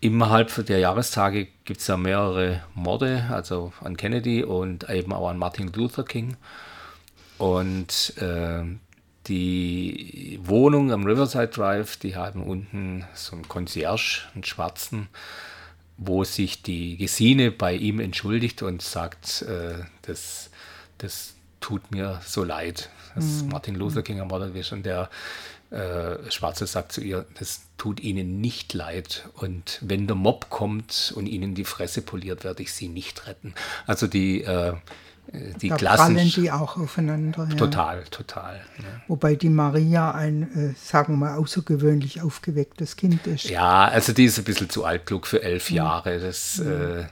Innerhalb 0.00 0.66
der 0.66 0.78
Jahrestage 0.78 1.48
gibt 1.64 1.80
es 1.80 1.86
ja 1.86 1.96
mehrere 1.96 2.62
Morde, 2.74 3.24
also 3.30 3.72
an 3.80 3.96
Kennedy 3.96 4.44
und 4.44 4.88
eben 4.90 5.12
auch 5.12 5.28
an 5.28 5.38
Martin 5.38 5.72
Luther 5.72 6.04
King. 6.04 6.36
Und 7.38 8.14
äh, 8.18 8.64
die 9.26 10.38
Wohnung 10.42 10.92
am 10.92 11.04
Riverside 11.04 11.48
Drive, 11.48 11.96
die 11.96 12.16
haben 12.16 12.42
unten 12.42 13.04
so 13.14 13.36
einen 13.36 13.48
Concierge, 13.48 14.22
einen 14.34 14.44
schwarzen, 14.44 15.08
wo 15.96 16.24
sich 16.24 16.62
die 16.62 16.96
Gesine 16.96 17.50
bei 17.50 17.74
ihm 17.74 18.00
entschuldigt 18.00 18.62
und 18.62 18.82
sagt, 18.82 19.42
äh, 19.42 19.84
das, 20.02 20.50
das 20.98 21.34
tut 21.60 21.90
mir 21.90 22.20
so 22.24 22.44
leid, 22.44 22.90
dass 23.14 23.42
mhm. 23.42 23.48
Martin 23.48 23.74
Luther 23.74 24.02
King 24.02 24.18
ermordet 24.18 24.54
ist. 24.54 24.72
Und 24.72 24.84
der 24.84 25.08
äh, 25.70 26.30
Schwarze 26.30 26.66
sagt 26.66 26.92
zu 26.92 27.00
ihr, 27.00 27.26
das 27.38 27.62
tut 27.78 28.00
ihnen 28.00 28.40
nicht 28.40 28.72
leid. 28.74 29.28
Und 29.34 29.78
wenn 29.82 30.06
der 30.06 30.16
Mob 30.16 30.50
kommt 30.50 31.12
und 31.16 31.26
ihnen 31.26 31.54
die 31.54 31.64
Fresse 31.64 32.02
poliert, 32.02 32.44
werde 32.44 32.62
ich 32.62 32.72
sie 32.72 32.88
nicht 32.88 33.26
retten. 33.26 33.54
Also 33.86 34.06
die, 34.06 34.42
äh, 34.42 34.74
die 35.32 35.68
da 35.68 35.96
fallen 35.96 36.16
die 36.16 36.50
auch 36.50 36.76
aufeinander. 36.76 37.48
Ja. 37.50 37.56
Total, 37.56 38.04
total. 38.10 38.60
Ja. 38.78 38.84
Wobei 39.08 39.34
die 39.34 39.48
Maria 39.48 40.12
ein, 40.12 40.42
äh, 40.54 40.74
sagen 40.80 41.14
wir 41.14 41.16
mal, 41.16 41.36
außergewöhnlich 41.36 42.22
aufgewecktes 42.22 42.96
Kind 42.96 43.26
ist. 43.26 43.44
Ja, 43.44 43.86
also 43.86 44.12
die 44.12 44.24
ist 44.24 44.38
ein 44.38 44.44
bisschen 44.44 44.70
zu 44.70 44.84
altklug 44.84 45.26
für 45.26 45.42
elf 45.42 45.70
ja. 45.70 45.84
Jahre. 45.84 46.20
Das 46.20 46.58
äh, 46.60 47.04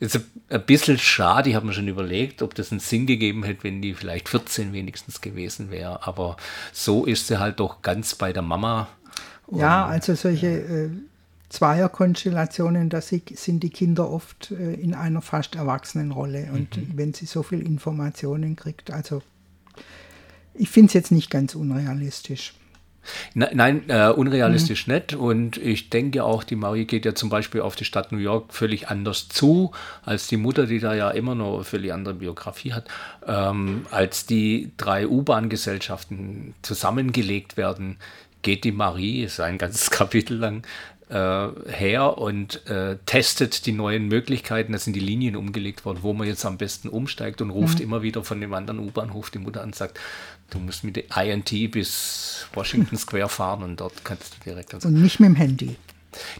ist 0.00 0.20
ein 0.50 0.66
bisschen 0.66 0.98
schade. 0.98 1.50
Ich 1.50 1.56
habe 1.56 1.66
mir 1.66 1.72
schon 1.72 1.88
überlegt, 1.88 2.42
ob 2.42 2.54
das 2.54 2.70
einen 2.70 2.80
Sinn 2.80 3.06
gegeben 3.06 3.42
hätte, 3.42 3.64
wenn 3.64 3.80
die 3.80 3.94
vielleicht 3.94 4.28
14 4.28 4.72
wenigstens 4.72 5.20
gewesen 5.20 5.70
wäre. 5.70 6.06
Aber 6.06 6.36
so 6.72 7.04
ist 7.04 7.26
sie 7.26 7.38
halt 7.38 7.60
doch 7.60 7.82
ganz 7.82 8.14
bei 8.14 8.32
der 8.32 8.42
Mama. 8.42 8.88
Ja, 9.50 9.86
also 9.86 10.14
solche 10.14 10.46
äh, 10.46 10.90
Zweierkonstellationen, 11.52 12.88
da 12.88 13.02
sind 13.02 13.62
die 13.62 13.70
Kinder 13.70 14.10
oft 14.10 14.50
äh, 14.52 14.72
in 14.72 14.94
einer 14.94 15.20
fast 15.20 15.54
erwachsenen 15.54 16.10
Rolle. 16.10 16.48
Und 16.52 16.78
mhm. 16.78 16.92
wenn 16.94 17.12
sie 17.12 17.26
so 17.26 17.42
viel 17.42 17.60
Informationen 17.60 18.56
kriegt, 18.56 18.90
also 18.90 19.22
ich 20.54 20.70
finde 20.70 20.88
es 20.88 20.94
jetzt 20.94 21.12
nicht 21.12 21.30
ganz 21.30 21.54
unrealistisch. 21.54 22.54
Nein, 23.34 23.88
äh, 23.88 24.08
unrealistisch 24.08 24.86
mhm. 24.86 24.94
nicht. 24.94 25.14
Und 25.14 25.58
ich 25.58 25.90
denke 25.90 26.24
auch, 26.24 26.42
die 26.42 26.56
Marie 26.56 26.86
geht 26.86 27.04
ja 27.04 27.14
zum 27.14 27.28
Beispiel 27.28 27.60
auf 27.60 27.76
die 27.76 27.84
Stadt 27.84 28.12
New 28.12 28.18
York 28.18 28.54
völlig 28.54 28.88
anders 28.88 29.28
zu, 29.28 29.72
als 30.04 30.28
die 30.28 30.38
Mutter, 30.38 30.66
die 30.66 30.78
da 30.78 30.94
ja 30.94 31.10
immer 31.10 31.34
noch 31.34 31.56
eine 31.56 31.64
völlig 31.64 31.92
andere 31.92 32.14
Biografie 32.14 32.72
hat. 32.72 32.88
Ähm, 33.26 33.86
als 33.90 34.24
die 34.24 34.72
drei 34.78 35.06
U-Bahn-Gesellschaften 35.06 36.54
zusammengelegt 36.62 37.58
werden, 37.58 37.98
geht 38.42 38.64
die 38.64 38.72
Marie, 38.72 39.22
ist 39.22 39.40
ein 39.40 39.58
ganzes 39.58 39.90
Kapitel 39.90 40.36
lang, 40.36 40.66
äh, 41.12 41.48
her 41.70 42.16
und 42.16 42.66
äh, 42.68 42.96
testet 43.04 43.66
die 43.66 43.72
neuen 43.72 44.08
Möglichkeiten. 44.08 44.72
Da 44.72 44.78
sind 44.78 44.94
die 44.94 45.00
Linien 45.00 45.36
umgelegt 45.36 45.84
worden, 45.84 45.98
wo 46.02 46.14
man 46.14 46.26
jetzt 46.26 46.44
am 46.46 46.56
besten 46.56 46.88
umsteigt 46.88 47.42
und 47.42 47.50
ruft 47.50 47.78
mhm. 47.78 47.84
immer 47.84 48.02
wieder 48.02 48.24
von 48.24 48.40
dem 48.40 48.54
anderen 48.54 48.80
U-Bahnhof 48.80 49.30
die 49.30 49.38
Mutter 49.38 49.60
an 49.60 49.68
und 49.68 49.74
sagt, 49.74 50.00
du 50.50 50.58
musst 50.58 50.84
mit 50.84 50.96
der 50.96 51.04
INT 51.16 51.50
bis 51.70 52.46
Washington 52.54 52.96
Square 52.96 53.28
fahren 53.28 53.62
und 53.62 53.80
dort 53.80 54.04
kannst 54.04 54.34
du 54.34 54.50
direkt. 54.50 54.74
Also 54.74 54.88
und 54.88 55.02
nicht 55.02 55.20
mit 55.20 55.28
dem 55.28 55.36
Handy. 55.36 55.76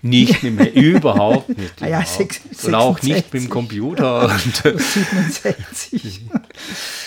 Nicht 0.02 0.42
mehr, 0.42 0.74
überhaupt 0.74 1.48
nicht. 1.56 1.82
Ah 1.82 1.88
ja, 1.88 2.04
66. 2.04 2.68
Und 2.68 2.74
auch 2.74 3.02
nicht 3.02 3.32
mit 3.32 3.42
dem 3.42 3.48
Computer. 3.48 4.28
67. 4.38 6.22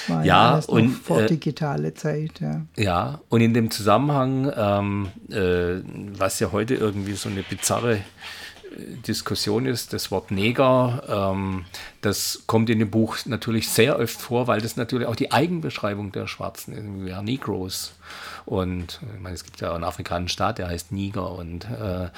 War 0.08 0.26
ja, 0.26 0.62
und 0.68 0.90
vor 0.90 1.22
äh, 1.22 1.28
digitale 1.28 1.94
Zeit, 1.94 2.40
ja. 2.40 2.62
Ja, 2.78 3.22
und 3.30 3.42
in 3.42 3.54
dem 3.54 3.72
Zusammenhang, 3.72 4.52
ähm, 4.56 5.08
äh, 5.30 5.82
was 6.18 6.40
ja 6.40 6.52
heute 6.52 6.76
irgendwie 6.76 7.14
so 7.14 7.30
eine 7.30 7.44
bizarre 7.44 8.00
Diskussion 8.78 9.66
ist, 9.66 9.94
das 9.94 10.12
Wort 10.12 10.32
Neger, 10.32 11.32
ähm, 11.34 11.66
das 12.02 12.44
kommt 12.48 12.70
in 12.70 12.80
dem 12.80 12.92
Buch 12.92 13.18
natürlich 13.26 13.70
sehr 13.70 14.00
oft 14.00 14.20
vor, 14.20 14.48
weil 14.48 14.62
das 14.62 14.76
natürlich 14.76 15.08
auch 15.08 15.16
die 15.16 15.32
Eigenbeschreibung 15.32 16.12
der 16.12 16.28
Schwarzen 16.28 16.74
ist. 16.74 17.06
Wir 17.06 17.16
are 17.16 17.24
Negroes. 17.24 17.94
Und 18.46 19.00
ich 19.16 19.22
meine, 19.22 19.36
es 19.36 19.44
gibt 19.44 19.62
ja 19.62 19.74
einen 19.74 19.84
afrikanischen 19.84 20.30
Staat, 20.30 20.58
der 20.58 20.68
heißt 20.68 20.92
Niger. 20.92 21.32
Und, 21.32 21.66
äh, 21.66 22.10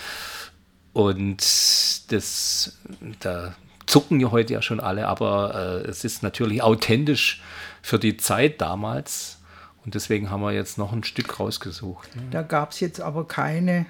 und 0.93 2.11
das, 2.11 2.77
da 3.19 3.53
zucken 3.85 4.19
ja 4.19 4.31
heute 4.31 4.53
ja 4.53 4.61
schon 4.61 4.79
alle, 4.79 5.07
aber 5.07 5.83
äh, 5.85 5.89
es 5.89 6.03
ist 6.03 6.23
natürlich 6.23 6.61
authentisch 6.61 7.41
für 7.81 7.99
die 7.99 8.17
Zeit 8.17 8.61
damals. 8.61 9.37
Und 9.85 9.95
deswegen 9.95 10.29
haben 10.29 10.41
wir 10.41 10.51
jetzt 10.51 10.77
noch 10.77 10.91
ein 10.91 11.05
Stück 11.05 11.39
rausgesucht. 11.39 12.13
Ne? 12.15 12.23
Da 12.31 12.41
gab 12.41 12.71
es 12.71 12.81
jetzt 12.81 12.99
aber 12.99 13.25
keine 13.25 13.85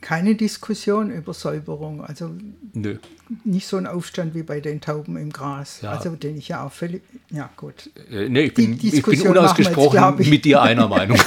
keine 0.00 0.34
Diskussion 0.34 1.10
über 1.10 1.34
Säuberung. 1.34 2.04
Also 2.04 2.30
Nö. 2.72 2.98
nicht 3.44 3.66
so 3.66 3.76
ein 3.76 3.86
Aufstand 3.86 4.34
wie 4.34 4.42
bei 4.42 4.60
den 4.60 4.80
Tauben 4.80 5.16
im 5.16 5.30
Gras. 5.30 5.80
Ja. 5.82 5.92
Also 5.92 6.10
den 6.10 6.36
ich 6.36 6.48
ja 6.48 6.64
auch 6.64 6.72
völlig. 6.72 7.02
Ja, 7.30 7.50
gut. 7.56 7.90
Äh, 8.10 8.28
nee, 8.28 8.44
ich 8.44 8.54
bin, 8.54 8.78
ich 8.80 9.02
bin 9.02 9.22
unausgesprochen 9.22 10.02
jetzt, 10.02 10.20
ich, 10.20 10.30
mit 10.30 10.44
dir 10.44 10.62
einer 10.62 10.88
Meinung. 10.88 11.18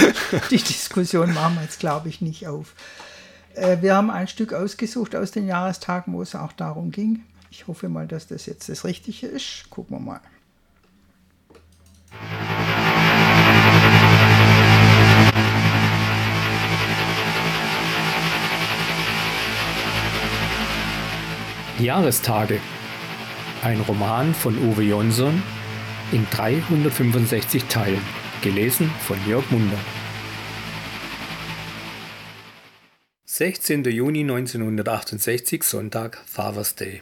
die 0.50 0.56
Diskussion 0.56 1.34
machen 1.34 1.56
wir 1.56 1.62
jetzt, 1.62 1.80
glaube 1.80 2.08
ich, 2.08 2.20
nicht 2.20 2.46
auf. 2.46 2.74
Äh, 3.54 3.78
wir 3.80 3.94
haben 3.94 4.10
ein 4.10 4.28
Stück 4.28 4.52
ausgesucht 4.52 5.16
aus 5.16 5.32
den 5.32 5.46
Jahrestagen, 5.46 6.12
wo 6.12 6.22
es 6.22 6.34
auch 6.34 6.52
darum 6.52 6.90
ging. 6.90 7.22
Ich 7.50 7.66
hoffe 7.66 7.88
mal, 7.88 8.06
dass 8.06 8.28
das 8.28 8.46
jetzt 8.46 8.68
das 8.68 8.84
Richtige 8.84 9.26
ist. 9.26 9.68
Gucken 9.68 9.96
wir 9.96 10.00
mal. 10.00 10.20
Jahrestage. 21.82 22.60
Ein 23.62 23.80
Roman 23.80 24.34
von 24.34 24.56
Uwe 24.56 24.82
Jonsson 24.82 25.42
in 26.12 26.24
365 26.30 27.64
Teilen, 27.64 28.00
gelesen 28.40 28.90
von 29.00 29.16
Jörg 29.26 29.50
Munder. 29.50 29.78
16. 33.24 33.82
Juni 33.84 34.20
1968, 34.20 35.64
Sonntag, 35.64 36.18
Father's 36.24 36.76
Day. 36.76 37.00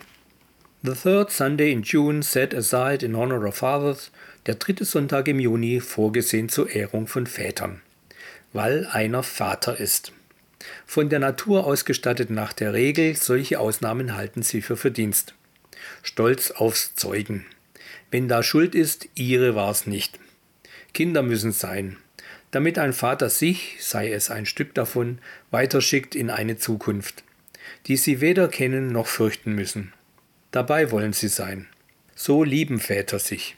The 0.82 0.94
third 0.94 1.30
Sunday 1.30 1.72
in 1.72 1.82
June 1.82 2.22
set 2.22 2.54
aside 2.54 3.04
in 3.04 3.14
honor 3.14 3.46
of 3.46 3.56
fathers, 3.56 4.10
der 4.46 4.54
dritte 4.54 4.86
Sonntag 4.86 5.28
im 5.28 5.40
Juni 5.40 5.80
vorgesehen 5.80 6.48
zur 6.48 6.70
Ehrung 6.70 7.06
von 7.06 7.26
Vätern, 7.26 7.82
weil 8.54 8.86
einer 8.86 9.22
Vater 9.22 9.78
ist. 9.78 10.12
Von 10.90 11.08
der 11.08 11.20
Natur 11.20 11.68
ausgestattet 11.68 12.30
nach 12.30 12.52
der 12.52 12.72
Regel, 12.72 13.14
solche 13.14 13.60
Ausnahmen 13.60 14.16
halten 14.16 14.42
sie 14.42 14.60
für 14.60 14.76
Verdienst. 14.76 15.34
Stolz 16.02 16.50
aufs 16.50 16.96
Zeugen. 16.96 17.46
Wenn 18.10 18.26
da 18.26 18.42
Schuld 18.42 18.74
ist, 18.74 19.08
ihre 19.14 19.54
war's 19.54 19.86
nicht. 19.86 20.18
Kinder 20.92 21.22
müssen 21.22 21.52
sein, 21.52 21.96
damit 22.50 22.76
ein 22.76 22.92
Vater 22.92 23.30
sich, 23.30 23.76
sei 23.78 24.10
es 24.10 24.32
ein 24.32 24.46
Stück 24.46 24.74
davon, 24.74 25.20
weiterschickt 25.52 26.16
in 26.16 26.28
eine 26.28 26.56
Zukunft, 26.56 27.22
die 27.86 27.96
sie 27.96 28.20
weder 28.20 28.48
kennen 28.48 28.90
noch 28.90 29.06
fürchten 29.06 29.52
müssen. 29.52 29.92
Dabei 30.50 30.90
wollen 30.90 31.12
sie 31.12 31.28
sein. 31.28 31.68
So 32.16 32.42
lieben 32.42 32.80
Väter 32.80 33.20
sich. 33.20 33.54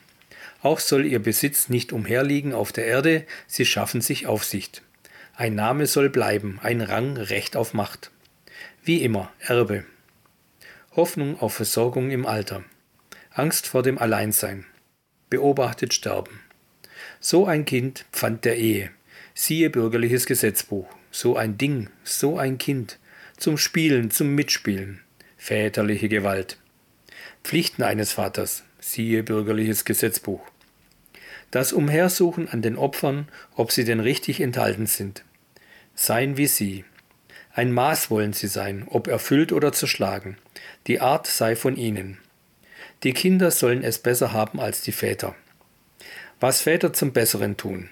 Auch 0.61 0.79
soll 0.79 1.07
ihr 1.07 1.17
Besitz 1.17 1.67
nicht 1.67 1.93
umherliegen 1.93 2.53
auf 2.53 2.71
der 2.71 2.85
Erde, 2.85 3.25
sie 3.47 3.65
schaffen 3.65 4.01
sich 4.01 4.27
Aufsicht. 4.27 4.83
Ein 5.35 5.55
Name 5.55 5.87
soll 5.87 6.11
bleiben, 6.11 6.59
ein 6.61 6.79
Rang 6.79 7.17
Recht 7.17 7.55
auf 7.57 7.73
Macht. 7.73 8.11
Wie 8.83 9.01
immer, 9.01 9.31
Erbe. 9.39 9.83
Hoffnung 10.95 11.39
auf 11.39 11.55
Versorgung 11.55 12.11
im 12.11 12.27
Alter. 12.27 12.63
Angst 13.31 13.65
vor 13.65 13.81
dem 13.81 13.97
Alleinsein. 13.97 14.67
Beobachtet 15.31 15.91
Sterben. 15.91 16.39
So 17.19 17.47
ein 17.47 17.65
Kind 17.65 18.05
Pfand 18.11 18.45
der 18.45 18.57
Ehe. 18.57 18.91
Siehe 19.33 19.71
bürgerliches 19.71 20.27
Gesetzbuch. 20.27 20.87
So 21.09 21.35
ein 21.35 21.57
Ding, 21.57 21.89
so 22.03 22.37
ein 22.37 22.59
Kind. 22.59 22.99
Zum 23.35 23.57
Spielen, 23.57 24.11
zum 24.11 24.35
Mitspielen. 24.35 25.01
Väterliche 25.37 26.09
Gewalt. 26.09 26.59
Pflichten 27.43 27.81
eines 27.81 28.13
Vaters. 28.13 28.65
Siehe 28.79 29.23
bürgerliches 29.23 29.83
Gesetzbuch 29.83 30.41
das 31.53 31.71
Umhersuchen 31.71 32.49
an 32.49 32.63
den 32.63 32.77
Opfern, 32.77 33.27
ob 33.55 33.71
sie 33.71 33.85
denn 33.85 33.99
richtig 33.99 34.41
enthalten 34.41 34.87
sind. 34.87 35.23
Seien 35.93 36.35
wie 36.35 36.47
sie. 36.47 36.83
Ein 37.53 37.71
Maß 37.71 38.09
wollen 38.09 38.33
sie 38.33 38.47
sein, 38.47 38.87
ob 38.89 39.07
erfüllt 39.07 39.51
oder 39.51 39.71
zerschlagen. 39.71 40.37
Die 40.87 40.99
Art 40.99 41.27
sei 41.27 41.55
von 41.55 41.77
ihnen. 41.77 42.17
Die 43.03 43.13
Kinder 43.13 43.51
sollen 43.51 43.83
es 43.83 43.99
besser 43.99 44.33
haben 44.33 44.59
als 44.59 44.81
die 44.81 44.91
Väter. 44.91 45.35
Was 46.39 46.63
Väter 46.63 46.91
zum 46.91 47.13
Besseren 47.13 47.55
tun. 47.55 47.87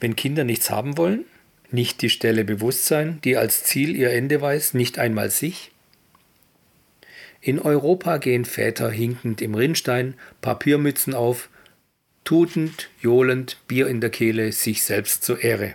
Wenn 0.00 0.16
Kinder 0.16 0.44
nichts 0.44 0.70
haben 0.70 0.96
wollen? 0.96 1.26
Nicht 1.70 2.00
die 2.00 2.08
Stelle 2.08 2.46
Bewusstsein, 2.46 3.20
die 3.24 3.36
als 3.36 3.62
Ziel 3.62 3.94
ihr 3.94 4.10
Ende 4.10 4.40
weiß, 4.40 4.72
nicht 4.72 4.98
einmal 4.98 5.30
sich? 5.30 5.70
In 7.42 7.58
Europa 7.58 8.16
gehen 8.16 8.46
Väter 8.46 8.90
hinkend 8.90 9.42
im 9.42 9.54
Rinnstein, 9.54 10.14
Papiermützen 10.40 11.12
auf, 11.12 11.50
tutend, 12.26 12.90
johlend, 13.00 13.56
Bier 13.68 13.86
in 13.86 14.02
der 14.02 14.10
Kehle, 14.10 14.52
sich 14.52 14.82
selbst 14.82 15.24
zur 15.24 15.42
Ehre. 15.42 15.74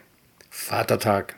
Vatertag. 0.50 1.38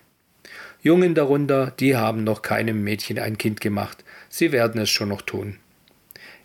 Jungen 0.82 1.15
darunter, 1.15 1.71
die 1.80 1.95
haben 1.95 2.26
noch 2.26 2.41
keinem 2.41 2.84
Mädchen 2.84 3.19
ein 3.19 3.38
Kind 3.38 3.62
gemacht, 3.62 4.04
sie 4.28 4.52
werden 4.52 4.82
es 4.82 4.89
schon 4.89 5.10
noch 5.10 5.21
tun. 5.21 5.60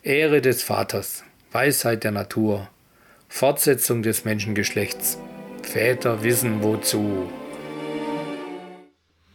Ehre 0.03 0.39
des 0.39 0.63
Vaters, 0.63 1.23
Weisheit 1.51 2.03
der 2.03 2.11
Natur, 2.11 2.69
Fortsetzung 3.27 4.03
des 4.03 4.23
Menschengeschlechts. 4.23 5.17
Väter 5.63 6.23
wissen 6.23 6.63
wozu. 6.63 7.29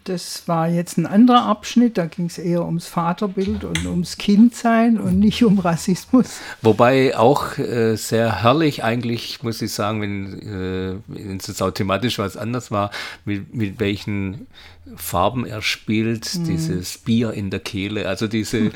Das 0.04 0.46
war 0.46 0.68
jetzt 0.68 0.98
ein 0.98 1.06
anderer 1.06 1.46
Abschnitt, 1.46 1.96
da 1.96 2.04
ging 2.04 2.26
es 2.26 2.36
eher 2.36 2.64
ums 2.66 2.86
Vaterbild 2.86 3.64
und 3.64 3.86
ums 3.86 4.18
Kindsein 4.18 4.98
und 4.98 5.18
nicht 5.18 5.42
um 5.42 5.58
Rassismus. 5.58 6.40
Wobei 6.60 7.16
auch 7.16 7.56
äh, 7.56 7.96
sehr 7.96 8.42
herrlich 8.42 8.84
eigentlich, 8.84 9.42
muss 9.42 9.62
ich 9.62 9.72
sagen, 9.72 10.02
wenn, 10.02 10.38
äh, 10.40 10.96
wenn 11.06 11.38
es 11.38 11.62
auch 11.62 11.70
thematisch 11.70 12.18
was 12.18 12.36
anders 12.36 12.70
war, 12.70 12.90
mit, 13.24 13.54
mit 13.54 13.80
welchen 13.80 14.46
Farben 14.94 15.46
er 15.46 15.62
spielt, 15.62 16.34
mhm. 16.34 16.44
dieses 16.44 16.98
Bier 16.98 17.32
in 17.32 17.48
der 17.48 17.60
Kehle, 17.60 18.06
also 18.06 18.26
diese, 18.26 18.58
äh, 18.66 18.72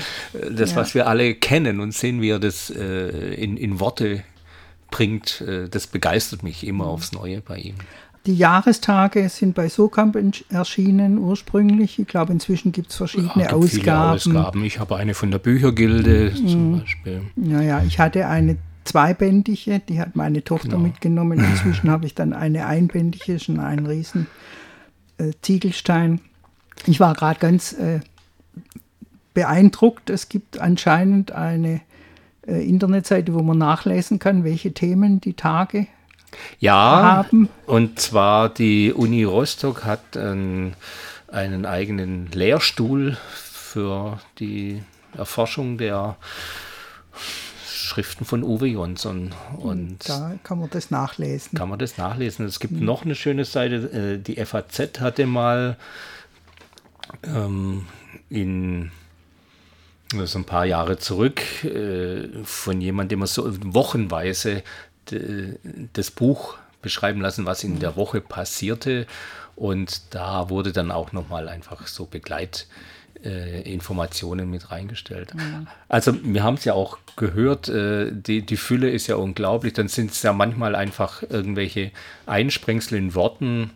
das, 0.50 0.70
ja. 0.70 0.76
was 0.76 0.94
wir 0.94 1.06
alle 1.06 1.34
kennen 1.34 1.80
und 1.80 1.92
sehen, 1.92 2.22
wie 2.22 2.30
er 2.30 2.38
das 2.38 2.70
äh, 2.70 3.34
in, 3.34 3.58
in 3.58 3.80
Worte 3.80 4.24
bringt, 4.90 5.42
äh, 5.42 5.68
das 5.68 5.86
begeistert 5.86 6.42
mich 6.42 6.66
immer 6.66 6.84
mhm. 6.84 6.90
aufs 6.90 7.12
Neue 7.12 7.40
bei 7.42 7.58
ihm. 7.58 7.76
Die 8.28 8.36
Jahrestage 8.36 9.26
sind 9.30 9.54
bei 9.54 9.70
Sokamp 9.70 10.18
erschienen 10.50 11.16
ursprünglich. 11.16 11.98
Ich 11.98 12.06
glaube, 12.06 12.30
inzwischen 12.30 12.72
gibt 12.72 12.90
es 12.90 12.96
verschiedene 12.96 13.30
ja, 13.36 13.40
gibt 13.44 13.54
Ausgaben. 13.54 14.10
Ausgaben. 14.10 14.64
Ich 14.66 14.78
habe 14.78 14.96
eine 14.96 15.14
von 15.14 15.30
der 15.30 15.38
Büchergilde 15.38 16.34
mhm. 16.36 16.46
zum 16.46 16.78
Beispiel. 16.78 17.22
Naja, 17.36 17.82
ich 17.86 17.98
hatte 17.98 18.26
eine 18.26 18.58
zweibändige, 18.84 19.78
die 19.78 19.98
hat 19.98 20.14
meine 20.14 20.44
Tochter 20.44 20.72
genau. 20.72 20.82
mitgenommen. 20.82 21.38
Inzwischen 21.38 21.90
habe 21.90 22.04
ich 22.04 22.14
dann 22.14 22.34
eine 22.34 22.66
einbändige, 22.66 23.38
schon 23.38 23.60
einen 23.60 23.86
riesen 23.86 24.26
äh, 25.16 25.30
Ziegelstein. 25.40 26.20
Ich 26.84 27.00
war 27.00 27.14
gerade 27.14 27.40
ganz 27.40 27.72
äh, 27.72 28.00
beeindruckt. 29.32 30.10
Es 30.10 30.28
gibt 30.28 30.60
anscheinend 30.60 31.32
eine 31.32 31.80
äh, 32.46 32.62
Internetseite, 32.62 33.32
wo 33.32 33.40
man 33.40 33.56
nachlesen 33.56 34.18
kann, 34.18 34.44
welche 34.44 34.74
Themen 34.74 35.18
die 35.22 35.32
Tage 35.32 35.86
ja, 36.58 36.74
haben. 36.74 37.48
Und 37.66 38.00
zwar 38.00 38.48
die 38.48 38.92
Uni 38.92 39.24
Rostock 39.24 39.84
hat 39.84 40.16
einen, 40.16 40.74
einen 41.28 41.66
eigenen 41.66 42.30
Lehrstuhl 42.32 43.16
für 43.32 44.20
die 44.38 44.82
Erforschung 45.16 45.78
der 45.78 46.16
Schriften 47.66 48.24
von 48.24 48.42
Uwe 48.42 48.66
Jonsson. 48.66 49.34
Und 49.56 50.08
da 50.08 50.34
kann 50.42 50.58
man 50.58 50.70
das 50.70 50.90
nachlesen. 50.90 51.56
Kann 51.56 51.68
man 51.68 51.78
das 51.78 51.96
nachlesen. 51.96 52.44
Es 52.46 52.60
gibt 52.60 52.74
mhm. 52.74 52.84
noch 52.84 53.04
eine 53.04 53.14
schöne 53.14 53.44
Seite. 53.44 53.76
Äh, 53.76 54.18
die 54.18 54.44
FAZ 54.44 55.00
hatte 55.00 55.26
mal 55.26 55.76
ähm, 57.24 57.86
in 58.28 58.90
so 60.12 60.20
also 60.20 60.38
ein 60.38 60.44
paar 60.44 60.64
Jahre 60.64 60.98
zurück 60.98 61.42
äh, 61.64 62.28
von 62.44 62.80
jemandem, 62.80 63.10
dem 63.10 63.18
man 63.20 63.28
so 63.28 63.46
wochenweise 63.74 64.62
das 65.92 66.10
Buch 66.10 66.56
beschreiben 66.82 67.20
lassen, 67.20 67.46
was 67.46 67.64
in 67.64 67.80
der 67.80 67.96
Woche 67.96 68.20
passierte. 68.20 69.06
Und 69.56 70.14
da 70.14 70.50
wurde 70.50 70.72
dann 70.72 70.90
auch 70.92 71.12
nochmal 71.12 71.48
einfach 71.48 71.86
so 71.88 72.06
Begleitinfos 72.06 72.66
äh, 74.22 74.44
mit 74.44 74.70
reingestellt. 74.70 75.34
Mhm. 75.34 75.66
Also 75.88 76.14
wir 76.22 76.44
haben 76.44 76.54
es 76.54 76.64
ja 76.64 76.74
auch 76.74 76.98
gehört, 77.16 77.68
äh, 77.68 78.12
die, 78.12 78.42
die 78.42 78.56
Fülle 78.56 78.90
ist 78.90 79.08
ja 79.08 79.16
unglaublich. 79.16 79.72
Dann 79.72 79.88
sind 79.88 80.12
es 80.12 80.22
ja 80.22 80.32
manchmal 80.32 80.76
einfach 80.76 81.22
irgendwelche 81.22 81.90
Einsprengsel 82.26 82.98
in 82.98 83.14
Worten, 83.14 83.72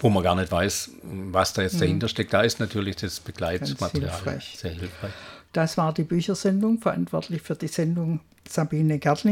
wo 0.00 0.10
man 0.10 0.22
gar 0.22 0.36
nicht 0.36 0.52
weiß, 0.52 0.90
was 1.02 1.54
da 1.54 1.62
jetzt 1.62 1.76
mhm. 1.76 1.80
dahinter 1.80 2.08
steckt. 2.08 2.34
Da 2.34 2.42
ist 2.42 2.60
natürlich 2.60 2.96
das 2.96 3.20
Begleitmaterial 3.20 4.10
hilfreich. 4.10 4.56
sehr 4.58 4.72
hilfreich. 4.72 5.12
Das 5.52 5.76
war 5.78 5.92
die 5.92 6.04
Büchersendung, 6.04 6.78
verantwortlich 6.78 7.42
für 7.42 7.56
die 7.56 7.66
Sendung 7.66 8.20
Sabine 8.48 8.98
Gertling. 8.98 9.28